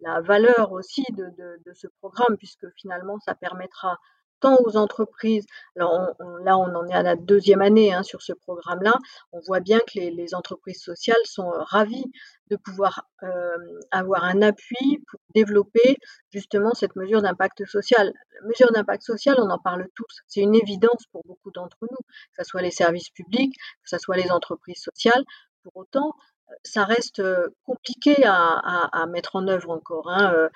la, 0.00 0.20
valeur 0.20 0.72
aussi 0.72 1.04
de, 1.10 1.26
de, 1.64 1.72
ce 1.72 1.86
programme, 2.00 2.36
puisque 2.36 2.66
finalement, 2.76 3.18
ça 3.20 3.34
permettra 3.34 3.98
tant 4.40 4.58
aux 4.64 4.76
entreprises. 4.76 5.46
Alors 5.76 6.10
là, 6.44 6.58
on 6.58 6.74
en 6.74 6.86
est 6.86 6.94
à 6.94 7.02
la 7.02 7.16
deuxième 7.16 7.62
année 7.62 7.92
hein, 7.92 8.02
sur 8.02 8.22
ce 8.22 8.32
programme-là. 8.32 8.94
On 9.32 9.40
voit 9.46 9.60
bien 9.60 9.78
que 9.80 9.98
les, 9.98 10.34
entreprises 10.34 10.82
sociales 10.82 11.16
sont 11.24 11.52
euh, 11.52 11.62
ravies 11.62 12.10
de 12.50 12.56
pouvoir 12.56 13.06
euh, 13.22 13.56
avoir 13.90 14.24
un 14.24 14.42
appui 14.42 15.02
pour 15.08 15.20
développer 15.34 15.96
justement 16.32 16.74
cette 16.74 16.96
mesure 16.96 17.22
d'impact 17.22 17.64
social. 17.66 18.12
La 18.40 18.48
mesure 18.48 18.70
d'impact 18.72 19.02
social, 19.02 19.36
on 19.38 19.50
en 19.50 19.58
parle 19.58 19.86
tous. 19.94 20.20
C'est 20.26 20.40
une 20.40 20.54
évidence 20.54 21.06
pour 21.12 21.22
beaucoup 21.24 21.50
d'entre 21.52 21.78
nous, 21.82 21.96
que 21.96 22.42
ce 22.42 22.44
soit 22.44 22.62
les 22.62 22.70
services 22.70 23.10
publics, 23.10 23.54
que 23.82 23.88
ce 23.88 23.98
soit 23.98 24.16
les 24.16 24.30
entreprises 24.30 24.82
sociales. 24.82 25.24
Pour 25.66 25.78
autant, 25.78 26.14
ça 26.62 26.84
reste 26.84 27.20
compliqué 27.64 28.14
à, 28.24 29.04
mettre 29.08 29.34
en 29.34 29.48
œuvre 29.48 29.70
encore. 29.70 30.08
Hein, 30.08 30.48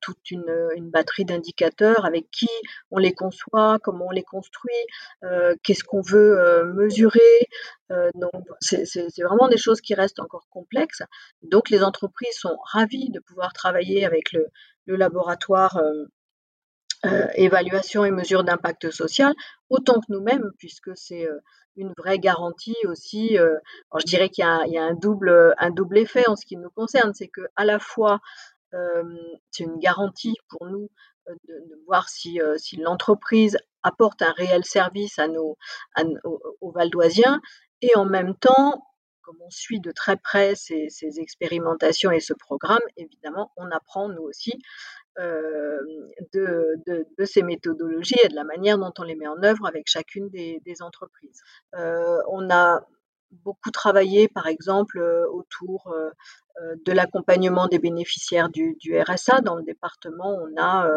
toute 0.00 0.30
une, 0.30 0.90
batterie 0.90 1.26
d'indicateurs 1.26 2.06
avec 2.06 2.30
qui 2.30 2.48
on 2.90 2.96
les 2.96 3.12
conçoit, 3.12 3.78
comment 3.82 4.06
on 4.06 4.10
les 4.10 4.22
construit, 4.22 4.72
qu'est-ce 5.62 5.84
qu'on 5.84 6.00
veut 6.00 6.64
mesurer. 6.72 7.20
donc, 8.14 8.32
c'est 8.60 9.22
vraiment 9.22 9.48
des 9.48 9.58
choses 9.58 9.82
qui 9.82 9.92
restent 9.94 10.20
encore 10.20 10.46
complexes. 10.48 11.02
Donc, 11.42 11.68
les 11.68 11.84
entreprises 11.84 12.38
sont 12.38 12.56
ravies 12.72 13.10
de 13.10 13.20
pouvoir 13.20 13.52
travailler 13.52 14.06
avec 14.06 14.32
le 14.32 14.96
laboratoire 14.96 15.78
euh, 17.04 17.26
évaluation 17.34 18.04
et 18.04 18.10
mesure 18.10 18.44
d'impact 18.44 18.90
social, 18.90 19.34
autant 19.68 20.00
que 20.00 20.06
nous-mêmes, 20.08 20.52
puisque 20.58 20.96
c'est 20.96 21.26
euh, 21.26 21.38
une 21.76 21.92
vraie 21.98 22.18
garantie 22.18 22.76
aussi. 22.84 23.38
Euh, 23.38 23.58
je 23.96 24.04
dirais 24.04 24.28
qu'il 24.28 24.44
y, 24.44 24.78
a 24.78 24.82
un 24.82 24.94
double, 24.94 25.54
un 25.58 25.70
double 25.70 25.98
effet 25.98 26.26
en 26.28 26.36
ce 26.36 26.46
qui 26.46 26.56
nous 26.56 26.70
concerne, 26.70 27.12
c'est 27.12 27.28
que 27.28 27.42
à 27.56 27.64
la 27.64 27.78
fois 27.78 28.20
c'est 29.52 29.62
une 29.62 29.78
garantie 29.78 30.34
pour 30.48 30.66
nous 30.66 30.90
de, 31.28 31.84
voir 31.86 32.08
si, 32.08 32.40
si 32.56 32.74
l'entreprise 32.76 33.56
apporte 33.84 34.20
un 34.20 34.32
réel 34.32 34.64
service 34.64 35.16
à 35.20 35.28
nos, 35.28 35.56
aux, 36.60 36.72
Valdoisiens, 36.72 37.40
et 37.82 37.94
en 37.94 38.04
même 38.04 38.34
temps, 38.34 38.84
comme 39.22 39.36
on 39.40 39.50
suit 39.50 39.78
de 39.78 39.92
très 39.92 40.16
près 40.16 40.56
ces, 40.56 40.88
ces, 40.88 41.20
expérimentations 41.20 42.10
et 42.10 42.18
ce 42.18 42.32
programme, 42.32 42.80
évidemment, 42.96 43.52
on 43.56 43.70
apprend 43.70 44.08
nous 44.08 44.22
aussi 44.22 44.60
de, 45.18 47.24
ces 47.24 47.42
méthodologies 47.42 48.18
et 48.24 48.28
de 48.28 48.34
la 48.34 48.44
manière 48.44 48.78
dont 48.78 48.92
on 48.98 49.02
les 49.02 49.14
met 49.14 49.26
en 49.26 49.42
œuvre 49.42 49.66
avec 49.66 49.88
chacune 49.88 50.28
des, 50.30 50.76
entreprises. 50.80 51.42
on 51.72 52.50
a 52.50 52.86
beaucoup 53.30 53.70
travaillé, 53.70 54.28
par 54.28 54.46
exemple, 54.46 55.00
autour 55.30 55.94
de 56.60 56.92
l'accompagnement 56.92 57.66
des 57.66 57.78
bénéficiaires 57.78 58.48
du, 58.48 58.76
RSA. 59.08 59.40
Dans 59.40 59.56
le 59.56 59.62
département, 59.62 60.34
on 60.34 60.60
a 60.60 60.88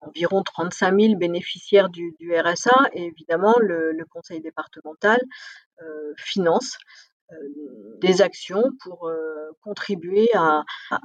environ 0.00 0.42
35 0.42 1.00
000 1.00 1.16
bénéficiaires 1.16 1.88
du, 1.88 2.14
RSA 2.34 2.90
et 2.92 3.04
évidemment, 3.04 3.54
le, 3.60 4.04
conseil 4.10 4.40
départemental 4.40 5.20
finance 6.16 6.76
des 8.00 8.22
actions 8.22 8.64
pour 8.82 9.10
contribuer 9.62 10.28
à, 10.34 10.64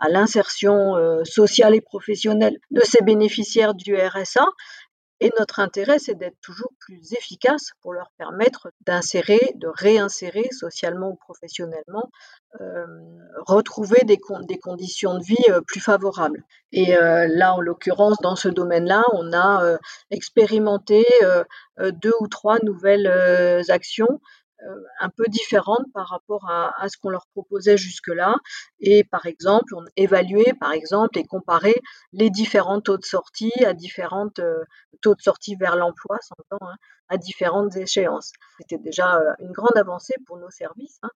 l'insertion 0.09 0.95
sociale 1.23 1.75
et 1.75 1.81
professionnelle 1.81 2.57
de 2.71 2.81
ces 2.81 3.01
bénéficiaires 3.01 3.73
du 3.73 3.95
RSA. 3.95 4.45
Et 5.19 5.31
notre 5.39 5.59
intérêt, 5.59 5.97
c'est 5.97 6.13
d'être 6.13 6.37
toujours 6.41 6.71
plus 6.79 7.13
efficace 7.13 7.71
pour 7.81 7.91
leur 7.91 8.11
permettre 8.19 8.69
d'insérer, 8.85 9.39
de 9.55 9.67
réinsérer 9.67 10.47
socialement 10.51 11.09
ou 11.09 11.15
professionnellement, 11.15 12.11
retrouver 13.47 14.03
des, 14.03 14.17
conditions 14.17 15.17
de 15.17 15.23
vie 15.23 15.35
plus 15.65 15.79
favorables. 15.79 16.43
Et 16.71 16.95
là, 16.95 17.55
en 17.55 17.61
l'occurrence, 17.61 18.17
dans 18.21 18.35
ce 18.35 18.47
domaine-là, 18.47 19.03
on 19.13 19.33
a 19.33 19.77
expérimenté 20.11 21.03
deux 21.79 22.13
ou 22.19 22.27
trois 22.27 22.59
nouvelles 22.63 23.11
actions 23.69 24.07
euh, 24.07 24.17
un 25.00 25.10
peu 25.10 25.26
différentes 25.28 25.86
par 25.93 26.08
rapport 26.08 26.50
à, 26.50 26.88
ce 26.89 26.98
qu'on 26.98 27.10
leur 27.10 27.28
proposait 27.28 27.78
jusque-là. 27.78 28.36
Et 28.80 29.04
par 29.04 29.26
exemple, 29.26 29.76
on 29.76 29.84
évaluait 29.96 30.54
par 30.60 30.72
exemple 30.72 31.17
et 31.20 31.26
comparait 31.26 31.82
les 32.13 32.30
différents 32.30 32.82
taux 32.82 32.98
de 32.98 33.06
sortie 33.06 33.54
à 33.65 33.74
différentes 33.74 34.39
euh, 34.39 34.63
taux 35.02 35.15
de 35.15 35.22
sortie 35.22 35.56
vers 35.56 35.76
l'emploi, 35.76 36.17
hein, 36.52 36.76
à 37.10 37.17
différentes 37.17 37.76
échéances. 37.76 38.32
C'était 38.60 38.80
déjà 38.80 39.17
euh, 39.17 39.34
une 39.39 39.52
grande 39.52 39.78
avancée 39.78 40.15
pour 40.26 40.38
nos 40.38 40.50
services. 40.50 41.00
Hein, 41.04 41.10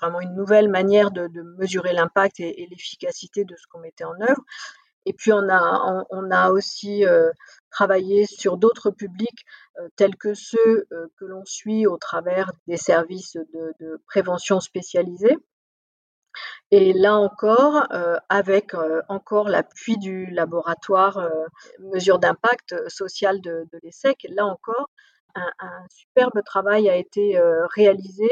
vraiment 0.00 0.20
une 0.20 0.34
nouvelle 0.34 0.70
manière 0.70 1.10
de, 1.10 1.28
mesurer 1.58 1.92
l'impact 1.92 2.40
et 2.40 2.66
l'efficacité 2.70 3.44
de 3.44 3.54
ce 3.54 3.66
qu'on 3.70 3.80
mettait 3.80 4.04
en 4.04 4.18
œuvre. 4.20 4.42
Et 5.06 5.12
puis 5.12 5.32
on 5.32 5.48
a, 5.48 6.04
on, 6.10 6.30
a 6.30 6.50
aussi 6.50 7.04
euh, 7.04 7.30
travaillé 7.70 8.26
sur 8.26 8.56
d'autres 8.56 8.90
publics 8.90 9.44
euh, 9.78 9.88
tels 9.96 10.16
que 10.16 10.34
ceux 10.34 10.86
euh, 10.92 11.06
que 11.18 11.24
l'on 11.24 11.44
suit 11.44 11.86
au 11.86 11.98
travers 11.98 12.52
des 12.66 12.76
services 12.76 13.36
de, 13.52 14.02
prévention 14.06 14.60
spécialisés. 14.60 15.36
Et 16.70 16.92
là 16.92 17.16
encore, 17.16 17.86
avec 18.28 18.72
encore 19.08 19.48
l'appui 19.48 19.96
du 19.98 20.26
laboratoire 20.26 21.28
mesure 21.78 22.18
d'impact 22.18 22.74
social 22.88 23.40
de, 23.40 23.68
de 23.70 23.78
l'ESSEC, 23.84 24.26
là 24.30 24.44
encore, 24.44 24.90
un, 25.34 25.86
superbe 25.90 26.42
travail 26.44 26.88
a 26.88 26.96
été 26.96 27.40
réalisé 27.74 28.28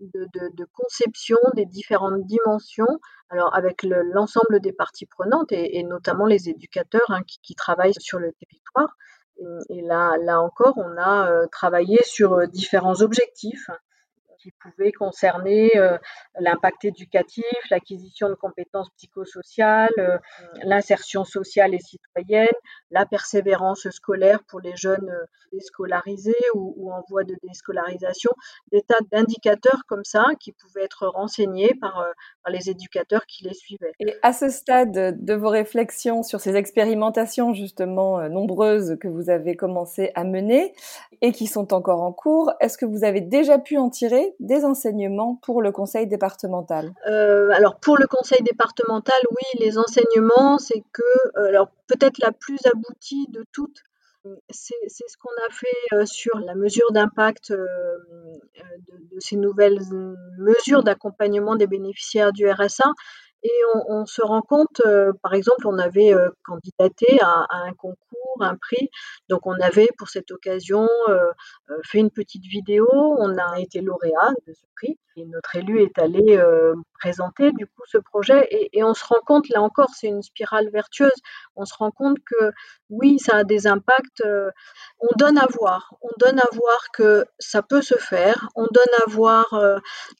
de, 0.00 0.64
conception 0.72 1.38
des 1.54 1.66
différentes 1.66 2.24
dimensions, 2.26 3.00
alors 3.30 3.54
avec 3.54 3.82
l'ensemble 3.82 4.60
des 4.60 4.72
parties 4.72 5.06
prenantes 5.06 5.52
et, 5.52 5.82
notamment 5.84 6.26
les 6.26 6.48
éducateurs 6.48 7.08
hein, 7.08 7.22
qui, 7.26 7.54
travaillent 7.54 7.94
sur 7.98 8.18
le 8.18 8.32
territoire. 8.32 8.96
Et, 9.70 9.82
là, 9.82 10.16
là 10.22 10.40
encore, 10.40 10.74
on 10.76 10.96
a 10.98 11.46
travaillé 11.48 11.98
sur 12.04 12.46
différents 12.48 13.00
objectifs 13.00 13.68
qui 14.44 14.52
pouvaient 14.52 14.92
concerner 14.92 15.70
l'impact 16.38 16.84
éducatif, 16.84 17.44
l'acquisition 17.70 18.28
de 18.28 18.34
compétences 18.34 18.90
psychosociales, 18.96 20.20
l'insertion 20.62 21.24
sociale 21.24 21.74
et 21.74 21.78
citoyenne, 21.78 22.48
la 22.90 23.06
persévérance 23.06 23.88
scolaire 23.88 24.40
pour 24.46 24.60
les 24.60 24.76
jeunes 24.76 25.10
déscolarisés 25.52 26.34
ou, 26.54 26.92
en 26.92 27.02
voie 27.08 27.24
de 27.24 27.34
déscolarisation, 27.42 28.30
des 28.70 28.82
tas 28.82 28.98
d'indicateurs 29.10 29.82
comme 29.88 30.04
ça 30.04 30.26
qui 30.40 30.52
pouvaient 30.52 30.84
être 30.84 31.06
renseignés 31.06 31.72
par, 31.80 32.04
par, 32.42 32.52
les 32.52 32.68
éducateurs 32.68 33.24
qui 33.26 33.44
les 33.44 33.54
suivaient. 33.54 33.92
Et 34.00 34.14
à 34.22 34.34
ce 34.34 34.50
stade 34.50 35.24
de 35.24 35.34
vos 35.34 35.48
réflexions 35.48 36.22
sur 36.22 36.40
ces 36.40 36.54
expérimentations 36.54 37.54
justement 37.54 38.28
nombreuses 38.28 38.98
que 39.00 39.08
vous 39.08 39.30
avez 39.30 39.56
commencé 39.56 40.12
à 40.14 40.24
mener 40.24 40.74
et 41.22 41.32
qui 41.32 41.46
sont 41.46 41.72
encore 41.72 42.02
en 42.02 42.12
cours, 42.12 42.52
est-ce 42.60 42.76
que 42.76 42.84
vous 42.84 43.04
avez 43.04 43.22
déjà 43.22 43.58
pu 43.58 43.78
en 43.78 43.88
tirer 43.88 44.33
des 44.40 44.64
enseignements 44.64 45.38
pour 45.42 45.62
le 45.62 45.72
conseil 45.72 46.06
départemental 46.06 46.92
euh, 47.06 47.50
Alors 47.52 47.78
pour 47.78 47.96
le 47.96 48.06
conseil 48.06 48.42
départemental, 48.42 49.20
oui, 49.30 49.60
les 49.60 49.78
enseignements, 49.78 50.58
c'est 50.58 50.82
que, 50.92 51.02
euh, 51.38 51.64
peut-être 51.86 52.18
la 52.18 52.32
plus 52.32 52.58
aboutie 52.66 53.26
de 53.28 53.44
toutes, 53.52 53.82
c'est 54.48 54.74
ce 54.88 55.16
qu'on 55.18 55.46
a 55.46 55.52
fait 55.52 55.96
euh, 55.96 56.06
sur 56.06 56.38
la 56.38 56.54
mesure 56.54 56.90
d'impact 56.92 57.52
de, 57.52 59.18
ces 59.18 59.36
nouvelles 59.36 59.78
mesures 60.38 60.82
d'accompagnement 60.82 61.56
des 61.56 61.66
bénéficiaires 61.66 62.32
du 62.32 62.50
RSA. 62.50 62.90
Et 63.44 63.60
on, 63.88 64.06
se 64.06 64.22
rend 64.22 64.40
compte, 64.40 64.80
par 65.22 65.34
exemple, 65.34 65.66
on 65.66 65.78
avait 65.78 66.14
candidaté 66.44 67.18
à, 67.20 67.46
un 67.50 67.74
concours, 67.74 68.38
un 68.40 68.56
prix. 68.56 68.88
Donc 69.28 69.46
on 69.46 69.54
avait 69.60 69.88
pour 69.98 70.08
cette 70.08 70.30
occasion 70.30 70.88
fait 71.84 71.98
une 71.98 72.10
petite 72.10 72.44
vidéo. 72.44 72.88
On 72.90 73.36
a 73.36 73.60
été 73.60 73.82
lauréat 73.82 74.32
de 74.46 74.54
ce 74.54 74.64
prix. 74.74 74.98
Et 75.16 75.26
notre 75.26 75.54
élu 75.56 75.82
est 75.82 75.98
allé 75.98 76.42
présenter 76.98 77.52
du 77.52 77.66
coup 77.66 77.82
ce 77.86 77.98
projet. 77.98 78.48
Et, 78.72 78.82
on 78.82 78.94
se 78.94 79.04
rend 79.04 79.20
compte, 79.26 79.48
là 79.48 79.60
encore, 79.60 79.90
c'est 79.94 80.08
une 80.08 80.22
spirale 80.22 80.70
vertueuse. 80.70 81.12
On 81.54 81.64
se 81.64 81.74
rend 81.74 81.90
compte 81.90 82.18
que 82.24 82.50
oui, 82.90 83.18
ça 83.18 83.36
a 83.36 83.44
des 83.44 83.66
impacts. 83.66 84.22
on 85.00 85.08
donne 85.16 85.38
à 85.38 85.46
voir. 85.46 85.94
On 86.02 86.10
donne 86.18 86.38
à 86.38 86.48
voir 86.52 86.90
que 86.92 87.26
ça 87.38 87.62
peut 87.62 87.82
se 87.82 87.96
faire. 87.96 88.48
On 88.56 88.64
donne 88.64 88.94
à 89.06 89.10
voir 89.10 89.46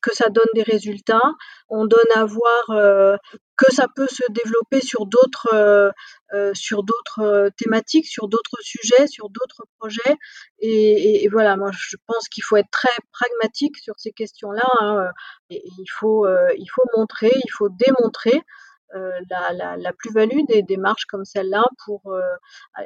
que 0.03 0.15
ça 0.15 0.29
donne 0.29 0.45
des 0.55 0.63
résultats. 0.63 1.33
On 1.69 1.87
donne 1.87 2.01
à 2.15 2.25
voir 2.25 3.14
que 3.57 3.73
ça 3.73 3.87
peut 3.95 4.07
se 4.09 4.23
développer 4.31 4.81
sur 4.81 5.07
d'autres 5.07 5.49
euh, 5.53 5.91
euh, 6.33 6.53
sur 6.55 6.83
d'autres 6.83 7.21
euh, 7.21 7.51
thématiques, 7.57 8.07
sur 8.07 8.29
d'autres 8.29 8.59
sujets, 8.61 9.07
sur 9.07 9.31
d'autres 9.31 9.65
projets. 9.79 10.17
Et, 10.59 11.29
voilà, 11.31 11.57
moi 11.57 11.71
je 11.73 11.97
pense 12.07 12.29
qu'il 12.29 12.43
faut 12.43 12.57
être 12.57 12.71
très 12.71 12.89
pragmatique 13.13 13.77
sur 13.79 13.95
ces 13.99 14.13
questions-là. 14.13 14.69
Hein, 14.81 15.09
et, 15.51 15.63
il 15.65 15.91
faut 15.91 16.27
il 16.59 16.69
faut 16.75 16.85
montrer, 16.97 17.33
il 17.33 17.51
faut 17.53 17.69
démontrer 17.69 18.43
euh, 18.95 19.11
la, 19.31 19.93
plus-value 19.95 20.45
des 20.49 20.63
démarches 20.63 21.07
comme 21.07 21.25
celle-là 21.25 21.65
pour 21.85 22.13
euh, 22.13 22.21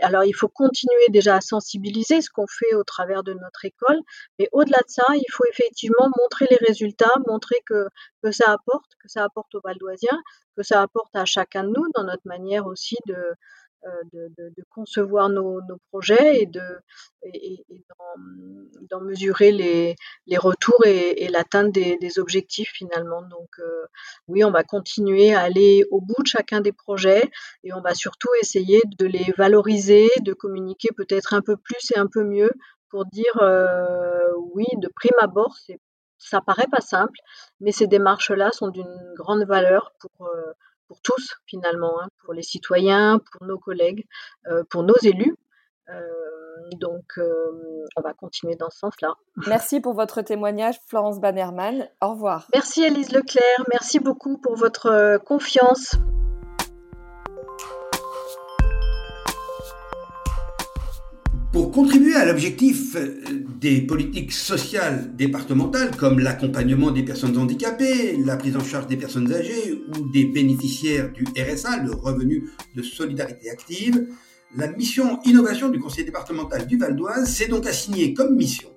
alors 0.01 0.25
il 0.25 0.33
faut 0.33 0.49
continuer 0.49 1.09
déjà 1.11 1.37
à 1.37 1.41
sensibiliser 1.41 2.21
ce 2.21 2.31
qu'on 2.31 2.47
fait 2.47 2.75
au 2.75 2.85
travers 2.85 3.23
de 3.23 3.35
notre 3.35 3.65
école 3.65 4.01
mais 4.39 4.49
au-delà 4.53 4.79
de 4.79 4.91
ça 4.91 5.05
il 5.15 5.31
faut 5.33 5.45
effectivement 5.51 6.09
montrer 6.21 6.47
les 6.51 6.59
résultats 6.67 7.11
montrer 7.27 7.57
que, 7.67 7.89
que 8.23 8.31
ça 8.31 8.53
apporte 8.53 8.91
que 9.03 9.09
ça 9.09 9.25
apporte 9.25 9.55
aux 9.55 9.61
Valdoisiens 9.63 10.23
que 10.57 10.63
ça 10.63 10.83
apporte 10.83 11.15
à 11.15 11.25
chacun 11.25 11.65
de 11.65 11.71
nous 11.71 11.87
dans 11.95 12.05
notre 12.05 12.27
manière 12.27 12.67
aussi 12.67 12.97
de 13.07 13.17
euh, 13.85 14.29
de, 14.37 14.64
concevoir 14.71 15.29
nos, 15.29 15.61
projets 15.91 16.43
et 16.43 16.47
de 16.47 16.62
et, 17.23 17.64
d'en 18.91 19.01
mesurer 19.01 19.53
les, 19.53 19.95
les, 20.27 20.37
retours 20.37 20.85
et, 20.85 21.29
l'atteinte 21.29 21.73
des, 21.73 22.19
objectifs 22.19 22.71
finalement. 22.73 23.23
Donc 23.23 23.49
euh, 23.61 23.87
oui, 24.27 24.43
on 24.45 24.51
va 24.51 24.64
continuer 24.64 25.33
à 25.33 25.43
aller 25.43 25.85
au 25.91 26.01
bout 26.01 26.23
de 26.23 26.27
chacun 26.27 26.61
des 26.61 26.73
projets 26.73 27.23
et 27.62 27.73
on 27.73 27.81
va 27.81 27.95
surtout 27.95 28.29
essayer 28.41 28.81
de 28.99 29.07
les 29.07 29.33
valoriser, 29.37 30.09
de 30.23 30.33
communiquer 30.33 30.88
peut-être 30.97 31.33
un 31.35 31.41
peu 31.43 31.57
plus 31.57 31.93
et 31.95 31.99
un 31.99 32.09
peu 32.09 32.25
mieux 32.25 32.51
pour 32.91 33.07
dire 33.07 33.38
euh, 33.43 34.33
oui, 34.55 34.67
de 34.79 34.88
prime 34.88 35.19
abord, 35.21 35.57
c'est 35.64 35.81
ça 36.21 36.41
paraît 36.41 36.67
pas 36.69 36.81
simple, 36.81 37.17
mais 37.61 37.71
ces 37.71 37.87
démarches-là 37.87 38.51
sont 38.51 38.69
d'une 38.69 39.14
grande 39.14 39.45
valeur 39.45 39.93
pour, 40.01 40.29
pour 40.88 41.01
tous 41.03 41.37
finalement, 41.46 42.01
hein, 42.01 42.09
pour 42.24 42.35
les 42.35 42.42
citoyens, 42.42 43.20
pour 43.33 43.46
nos 43.46 43.59
collègues, 43.59 44.05
euh, 44.48 44.64
pour 44.70 44.83
nos 44.83 44.96
élus. 45.03 45.37
Euh, 45.90 46.03
donc, 46.81 47.05
euh, 47.18 47.87
on 47.96 48.01
va 48.03 48.12
continuer 48.12 48.57
dans 48.57 48.68
ce 48.68 48.79
sens-là. 48.79 49.14
Merci 49.46 49.81
pour 49.81 49.94
votre 49.94 50.20
témoignage, 50.22 50.79
Florence 50.87 51.20
Bannerman. 51.20 51.88
Au 52.03 52.11
revoir. 52.11 52.48
Merci, 52.53 52.83
Elise 52.83 53.12
Leclerc. 53.12 53.64
Merci 53.70 54.01
beaucoup 54.01 54.38
pour 54.38 54.57
votre 54.57 55.18
confiance. 55.24 55.96
Contribuer 61.79 62.17
à 62.17 62.25
l'objectif 62.25 62.97
euh, 62.97 63.21
des 63.61 63.81
politiques 63.83 64.33
sociales 64.33 65.14
départementales 65.14 65.93
comme 65.97 66.19
l'accompagnement 66.19 66.91
des 66.91 67.05
personnes 67.05 67.38
handicapées, 67.38 68.17
la 68.17 68.37
prise 68.37 68.57
en 68.57 68.64
charge 68.64 68.88
des 68.88 68.97
personnes 68.97 69.33
âgées 69.33 69.81
ou 69.87 70.11
des 70.11 70.25
bénéficiaires 70.25 71.12
du 71.12 71.25
RSA, 71.41 71.85
le 71.85 71.93
revenu 71.93 72.51
de 72.75 72.83
solidarité 72.83 73.49
active, 73.49 74.09
la 74.57 74.67
mission 74.73 75.21
innovation 75.25 75.69
du 75.69 75.79
conseil 75.79 76.05
départemental 76.05 76.67
du 76.67 76.79
Val 76.79 76.97
d'Oise 76.97 77.33
s'est 77.33 77.47
donc 77.47 77.64
assignée 77.64 78.12
comme 78.12 78.35
mission 78.35 78.71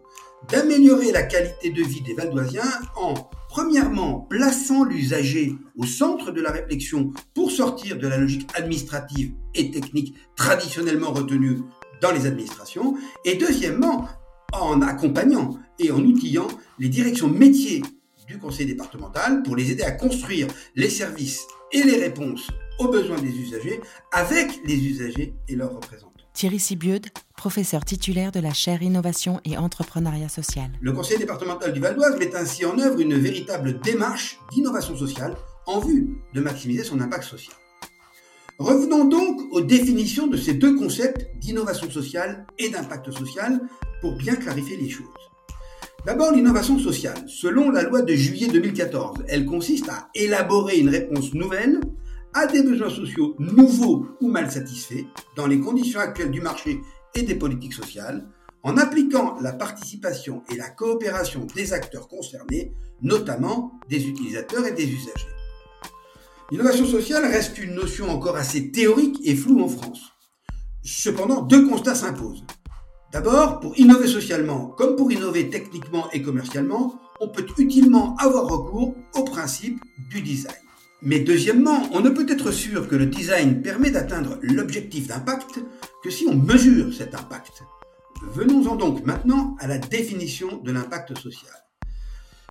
d'améliorer 0.51 1.11
la 1.11 1.23
qualité 1.23 1.71
de 1.71 1.81
vie 1.81 2.01
des 2.01 2.13
Valdoisiens 2.13 2.61
en 2.97 3.15
Premièrement, 3.51 4.27
plaçant 4.29 4.85
l'usager 4.85 5.57
au 5.77 5.85
centre 5.85 6.31
de 6.31 6.39
la 6.39 6.51
réflexion 6.51 7.11
pour 7.33 7.51
sortir 7.51 7.97
de 7.97 8.07
la 8.07 8.17
logique 8.17 8.47
administrative 8.55 9.33
et 9.53 9.71
technique 9.71 10.15
traditionnellement 10.37 11.11
retenue 11.11 11.57
dans 12.01 12.11
les 12.11 12.25
administrations. 12.25 12.95
Et 13.25 13.35
deuxièmement, 13.35 14.07
en 14.53 14.81
accompagnant 14.81 15.57
et 15.79 15.91
en 15.91 15.99
outillant 15.99 16.47
les 16.79 16.89
directions 16.89 17.29
métiers 17.29 17.81
du 18.27 18.37
conseil 18.37 18.65
départemental 18.65 19.43
pour 19.43 19.55
les 19.55 19.71
aider 19.71 19.83
à 19.83 19.91
construire 19.91 20.47
les 20.75 20.89
services 20.89 21.45
et 21.71 21.83
les 21.83 21.97
réponses 21.97 22.49
aux 22.79 22.87
besoins 22.87 23.21
des 23.21 23.31
usagers 23.31 23.79
avec 24.11 24.59
les 24.65 24.75
usagers 24.75 25.33
et 25.47 25.55
leurs 25.55 25.73
représentants. 25.73 26.11
Thierry 26.33 26.59
Sibieude, 26.59 27.07
professeur 27.35 27.83
titulaire 27.83 28.31
de 28.31 28.39
la 28.39 28.53
chaire 28.53 28.81
Innovation 28.81 29.41
et 29.43 29.57
Entrepreneuriat 29.57 30.29
Social. 30.29 30.71
Le 30.79 30.93
conseil 30.93 31.17
départemental 31.17 31.73
du 31.73 31.81
Val 31.81 31.95
d'Oise 31.95 32.17
met 32.17 32.35
ainsi 32.35 32.65
en 32.65 32.79
œuvre 32.79 32.99
une 32.99 33.15
véritable 33.15 33.79
démarche 33.81 34.39
d'innovation 34.51 34.95
sociale 34.95 35.35
en 35.67 35.79
vue 35.79 36.07
de 36.33 36.41
maximiser 36.41 36.83
son 36.83 37.01
impact 37.01 37.25
social. 37.25 37.55
Revenons 38.61 39.05
donc 39.05 39.41
aux 39.49 39.61
définitions 39.61 40.27
de 40.27 40.37
ces 40.37 40.53
deux 40.53 40.75
concepts 40.75 41.35
d'innovation 41.39 41.89
sociale 41.89 42.45
et 42.59 42.69
d'impact 42.69 43.09
social 43.09 43.59
pour 44.01 44.15
bien 44.15 44.35
clarifier 44.35 44.77
les 44.77 44.87
choses. 44.87 45.07
D'abord, 46.05 46.31
l'innovation 46.31 46.77
sociale. 46.77 47.17
Selon 47.25 47.71
la 47.71 47.81
loi 47.81 48.03
de 48.03 48.13
juillet 48.13 48.49
2014, 48.49 49.23
elle 49.27 49.47
consiste 49.47 49.89
à 49.89 50.09
élaborer 50.13 50.77
une 50.77 50.89
réponse 50.89 51.33
nouvelle 51.33 51.81
à 52.35 52.45
des 52.45 52.61
besoins 52.61 52.91
sociaux 52.91 53.35
nouveaux 53.39 54.05
ou 54.21 54.29
mal 54.29 54.51
satisfaits 54.51 55.07
dans 55.35 55.47
les 55.47 55.59
conditions 55.59 55.99
actuelles 55.99 56.29
du 56.29 56.41
marché 56.41 56.81
et 57.15 57.23
des 57.23 57.33
politiques 57.33 57.73
sociales, 57.73 58.29
en 58.61 58.77
appliquant 58.77 59.39
la 59.41 59.53
participation 59.53 60.43
et 60.51 60.55
la 60.55 60.69
coopération 60.69 61.47
des 61.55 61.73
acteurs 61.73 62.07
concernés, 62.07 62.73
notamment 63.01 63.79
des 63.89 64.07
utilisateurs 64.07 64.67
et 64.67 64.73
des 64.73 64.85
usagers. 64.85 65.40
L'innovation 66.51 66.85
sociale 66.85 67.23
reste 67.23 67.59
une 67.59 67.75
notion 67.75 68.09
encore 68.09 68.35
assez 68.35 68.71
théorique 68.71 69.21
et 69.23 69.35
floue 69.35 69.61
en 69.61 69.69
France. 69.69 70.11
Cependant, 70.83 71.43
deux 71.43 71.65
constats 71.65 71.95
s'imposent. 71.95 72.43
D'abord, 73.13 73.61
pour 73.61 73.79
innover 73.79 74.07
socialement 74.07 74.65
comme 74.65 74.97
pour 74.97 75.09
innover 75.13 75.49
techniquement 75.49 76.11
et 76.11 76.21
commercialement, 76.21 76.99
on 77.21 77.29
peut 77.29 77.45
utilement 77.57 78.17
avoir 78.17 78.47
recours 78.47 78.93
au 79.15 79.23
principe 79.23 79.79
du 80.09 80.21
design. 80.21 80.55
Mais 81.01 81.21
deuxièmement, 81.21 81.83
on 81.93 82.01
ne 82.01 82.09
peut 82.09 82.25
être 82.27 82.51
sûr 82.51 82.89
que 82.89 82.97
le 82.97 83.05
design 83.05 83.61
permet 83.61 83.89
d'atteindre 83.89 84.37
l'objectif 84.41 85.07
d'impact 85.07 85.59
que 86.03 86.09
si 86.09 86.25
on 86.27 86.35
mesure 86.35 86.93
cet 86.93 87.15
impact. 87.15 87.63
Venons-en 88.33 88.75
donc 88.75 89.05
maintenant 89.05 89.55
à 89.61 89.67
la 89.67 89.77
définition 89.77 90.57
de 90.57 90.73
l'impact 90.73 91.17
social. 91.17 91.60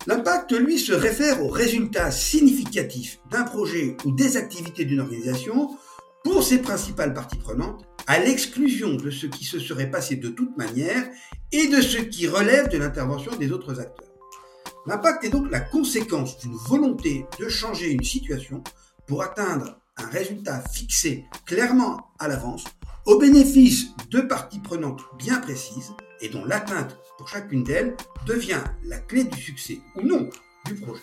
L'impact, 0.07 0.53
lui, 0.53 0.79
se 0.79 0.93
réfère 0.93 1.43
aux 1.43 1.49
résultats 1.49 2.11
significatifs 2.11 3.19
d'un 3.29 3.43
projet 3.43 3.95
ou 4.03 4.11
des 4.11 4.35
activités 4.35 4.83
d'une 4.83 4.99
organisation 4.99 5.77
pour 6.23 6.41
ses 6.43 6.59
principales 6.59 7.13
parties 7.13 7.37
prenantes 7.37 7.85
à 8.07 8.19
l'exclusion 8.19 8.95
de 8.95 9.11
ce 9.11 9.27
qui 9.27 9.45
se 9.45 9.59
serait 9.59 9.91
passé 9.91 10.15
de 10.15 10.29
toute 10.29 10.57
manière 10.57 11.07
et 11.51 11.67
de 11.67 11.81
ce 11.81 11.97
qui 11.97 12.27
relève 12.27 12.69
de 12.69 12.79
l'intervention 12.79 13.35
des 13.35 13.51
autres 13.51 13.79
acteurs. 13.79 14.11
L'impact 14.87 15.23
est 15.23 15.29
donc 15.29 15.51
la 15.51 15.59
conséquence 15.59 16.39
d'une 16.39 16.55
volonté 16.67 17.25
de 17.39 17.47
changer 17.47 17.91
une 17.91 18.03
situation 18.03 18.63
pour 19.05 19.21
atteindre 19.21 19.79
un 19.97 20.07
résultat 20.07 20.63
fixé 20.73 21.25
clairement 21.45 22.11
à 22.17 22.27
l'avance 22.27 22.63
au 23.05 23.19
bénéfice 23.19 23.89
de 24.09 24.21
parties 24.21 24.59
prenantes 24.59 25.01
bien 25.19 25.39
précises 25.39 25.91
et 26.21 26.29
dont 26.29 26.45
l'atteinte 26.45 26.97
pour 27.17 27.27
chacune 27.27 27.63
d'elles 27.63 27.95
devient 28.25 28.63
la 28.83 28.97
clé 28.97 29.23
du 29.23 29.39
succès 29.39 29.79
ou 29.95 30.01
non 30.01 30.29
du 30.65 30.75
projet. 30.75 31.01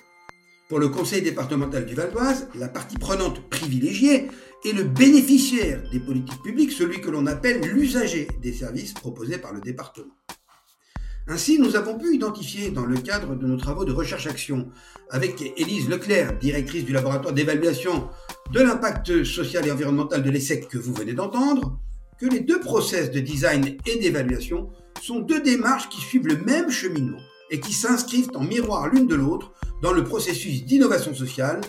Pour 0.68 0.78
le 0.78 0.88
conseil 0.88 1.22
départemental 1.22 1.86
du 1.86 1.94
Val 1.94 2.12
d'Oise, 2.12 2.48
la 2.54 2.68
partie 2.68 2.98
prenante 2.98 3.48
privilégiée 3.48 4.28
et 4.64 4.72
le 4.72 4.84
bénéficiaire 4.84 5.82
des 5.90 6.00
politiques 6.00 6.42
publiques, 6.42 6.72
celui 6.72 7.00
que 7.00 7.08
l'on 7.08 7.26
appelle 7.26 7.60
l'usager 7.62 8.28
des 8.42 8.52
services 8.52 8.92
proposés 8.92 9.38
par 9.38 9.54
le 9.54 9.60
département. 9.60 10.12
Ainsi, 11.26 11.58
nous 11.58 11.76
avons 11.76 11.98
pu 11.98 12.14
identifier 12.14 12.70
dans 12.70 12.86
le 12.86 12.98
cadre 12.98 13.34
de 13.34 13.46
nos 13.46 13.56
travaux 13.56 13.84
de 13.84 13.92
recherche-action 13.92 14.68
avec 15.10 15.40
Élise 15.58 15.88
Leclerc, 15.88 16.38
directrice 16.38 16.84
du 16.84 16.92
laboratoire 16.92 17.34
d'évaluation 17.34 18.08
de 18.50 18.60
l'impact 18.60 19.24
social 19.24 19.66
et 19.66 19.70
environnemental 19.70 20.22
de 20.22 20.30
l'ESSEC 20.30 20.68
que 20.68 20.78
vous 20.78 20.94
venez 20.94 21.12
d'entendre, 21.12 21.78
que 22.20 22.26
les 22.26 22.40
deux 22.40 22.60
process 22.60 23.10
de 23.10 23.20
design 23.20 23.76
et 23.86 23.98
d'évaluation 23.98 24.70
sont 25.00 25.20
deux 25.20 25.40
démarches 25.40 25.88
qui 25.88 26.00
suivent 26.00 26.26
le 26.26 26.38
même 26.38 26.70
cheminement 26.70 27.20
et 27.50 27.60
qui 27.60 27.72
s'inscrivent 27.72 28.30
en 28.34 28.42
miroir 28.42 28.88
l'une 28.88 29.06
de 29.06 29.14
l'autre 29.14 29.52
dans 29.82 29.92
le 29.92 30.04
processus 30.04 30.64
d'innovation 30.64 31.14
sociale 31.14 31.60